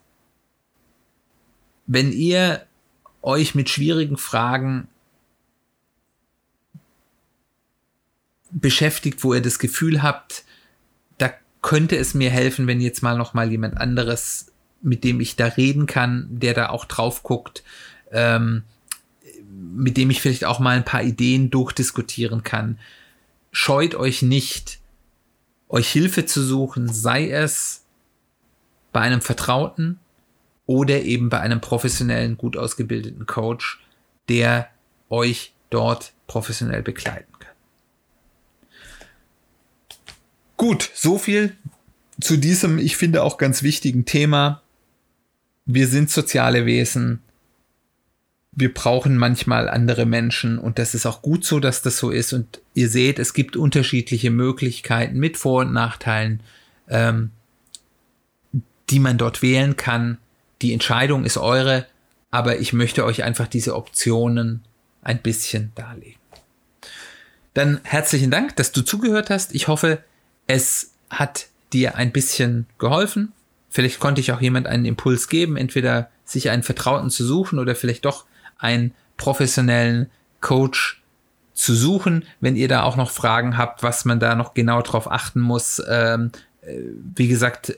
wenn 1.87 2.11
ihr 2.11 2.65
euch 3.21 3.55
mit 3.55 3.69
schwierigen 3.69 4.17
Fragen 4.17 4.87
beschäftigt, 8.55 9.23
wo 9.23 9.33
ihr 9.33 9.41
das 9.41 9.59
Gefühl 9.59 10.01
habt, 10.01 10.43
könnte 11.65 11.97
es 11.97 12.13
mir 12.13 12.29
helfen, 12.29 12.67
wenn 12.67 12.79
jetzt 12.79 13.01
mal 13.01 13.17
noch 13.17 13.33
mal 13.33 13.49
jemand 13.49 13.77
anderes, 13.77 14.51
mit 14.83 15.03
dem 15.03 15.19
ich 15.19 15.35
da 15.35 15.47
reden 15.47 15.87
kann, 15.87 16.27
der 16.29 16.53
da 16.53 16.69
auch 16.69 16.85
drauf 16.85 17.23
guckt, 17.23 17.63
ähm, 18.11 18.61
mit 19.73 19.97
dem 19.97 20.11
ich 20.11 20.21
vielleicht 20.21 20.45
auch 20.45 20.59
mal 20.59 20.77
ein 20.77 20.85
paar 20.85 21.01
Ideen 21.01 21.49
durchdiskutieren 21.49 22.43
kann. 22.43 22.77
Scheut 23.51 23.95
euch 23.95 24.21
nicht, 24.21 24.77
euch 25.67 25.89
Hilfe 25.89 26.27
zu 26.27 26.43
suchen, 26.43 26.87
sei 26.87 27.31
es 27.31 27.83
bei 28.93 29.01
einem 29.01 29.21
Vertrauten 29.21 29.99
oder 30.67 31.01
eben 31.01 31.29
bei 31.29 31.39
einem 31.39 31.61
professionellen, 31.61 32.37
gut 32.37 32.57
ausgebildeten 32.57 33.25
Coach, 33.25 33.83
der 34.29 34.69
euch 35.09 35.51
dort 35.71 36.13
professionell 36.27 36.83
begleiten 36.83 37.34
Gut, 40.57 40.89
so 40.93 41.17
viel 41.17 41.55
zu 42.19 42.37
diesem, 42.37 42.79
ich 42.79 42.95
finde 42.97 43.23
auch 43.23 43.37
ganz 43.37 43.61
wichtigen 43.63 44.05
Thema. 44.05 44.61
Wir 45.65 45.87
sind 45.87 46.09
soziale 46.09 46.65
Wesen. 46.65 47.21
Wir 48.51 48.73
brauchen 48.73 49.17
manchmal 49.17 49.67
andere 49.67 50.05
Menschen 50.05 50.57
und 50.57 50.79
das 50.79 50.95
ist 50.95 51.05
auch 51.05 51.21
gut 51.21 51.43
so, 51.43 51.59
dass 51.59 51.81
das 51.81 51.97
so 51.97 52.09
ist. 52.09 52.31
Und 52.31 52.61
ihr 52.73 52.89
seht, 52.89 53.19
es 53.19 53.33
gibt 53.33 53.57
unterschiedliche 53.57 54.31
Möglichkeiten 54.31 55.19
mit 55.19 55.35
Vor- 55.35 55.61
und 55.61 55.73
Nachteilen, 55.73 56.39
ähm, 56.87 57.31
die 58.89 58.99
man 58.99 59.17
dort 59.17 59.41
wählen 59.41 59.75
kann. 59.75 60.19
Die 60.61 60.71
Entscheidung 60.71 61.25
ist 61.25 61.37
eure, 61.37 61.85
aber 62.31 62.59
ich 62.59 62.71
möchte 62.71 63.03
euch 63.03 63.23
einfach 63.23 63.47
diese 63.47 63.75
Optionen 63.75 64.61
ein 65.01 65.21
bisschen 65.21 65.73
darlegen. 65.75 66.19
Dann 67.53 67.81
herzlichen 67.83 68.31
Dank, 68.31 68.55
dass 68.55 68.71
du 68.71 68.81
zugehört 68.81 69.29
hast. 69.29 69.53
Ich 69.53 69.67
hoffe, 69.67 70.01
es 70.47 70.91
hat 71.09 71.47
dir 71.73 71.95
ein 71.95 72.11
bisschen 72.11 72.67
geholfen. 72.77 73.33
Vielleicht 73.69 73.99
konnte 73.99 74.21
ich 74.21 74.31
auch 74.31 74.41
jemand 74.41 74.67
einen 74.67 74.85
Impuls 74.85 75.27
geben, 75.27 75.57
entweder 75.57 76.09
sich 76.23 76.49
einen 76.49 76.63
Vertrauten 76.63 77.09
zu 77.09 77.25
suchen 77.25 77.59
oder 77.59 77.75
vielleicht 77.75 78.05
doch 78.05 78.25
einen 78.57 78.93
professionellen 79.17 80.09
Coach 80.41 81.01
zu 81.53 81.73
suchen. 81.73 82.25
Wenn 82.39 82.55
ihr 82.55 82.67
da 82.67 82.83
auch 82.83 82.95
noch 82.95 83.11
Fragen 83.11 83.57
habt, 83.57 83.83
was 83.83 84.05
man 84.05 84.19
da 84.19 84.35
noch 84.35 84.53
genau 84.53 84.81
drauf 84.81 85.11
achten 85.11 85.39
muss, 85.39 85.81
ähm, 85.89 86.31
äh, 86.61 86.79
wie 87.15 87.27
gesagt, 87.27 87.77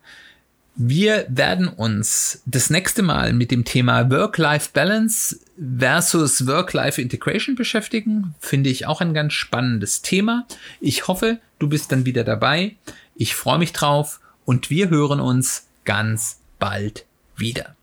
Wir 0.77 1.25
werden 1.29 1.69
uns 1.69 2.41
das 2.45 2.69
nächste 2.69 3.01
Mal 3.01 3.31
mit 3.31 3.49
dem 3.49 3.63
Thema 3.63 4.11
Work-Life-Balance 4.11 5.39
versus 5.79 6.47
Work-Life-Integration 6.47 7.55
beschäftigen. 7.55 8.35
Finde 8.41 8.69
ich 8.69 8.85
auch 8.85 8.99
ein 8.99 9.13
ganz 9.13 9.31
spannendes 9.31 10.01
Thema. 10.01 10.45
Ich 10.81 11.07
hoffe, 11.07 11.39
du 11.59 11.69
bist 11.69 11.93
dann 11.93 12.05
wieder 12.05 12.25
dabei. 12.25 12.75
Ich 13.15 13.35
freue 13.35 13.59
mich 13.59 13.71
drauf 13.71 14.19
und 14.43 14.69
wir 14.69 14.89
hören 14.89 15.21
uns 15.21 15.67
ganz 15.85 16.39
bald 16.59 17.05
wieder. 17.37 17.75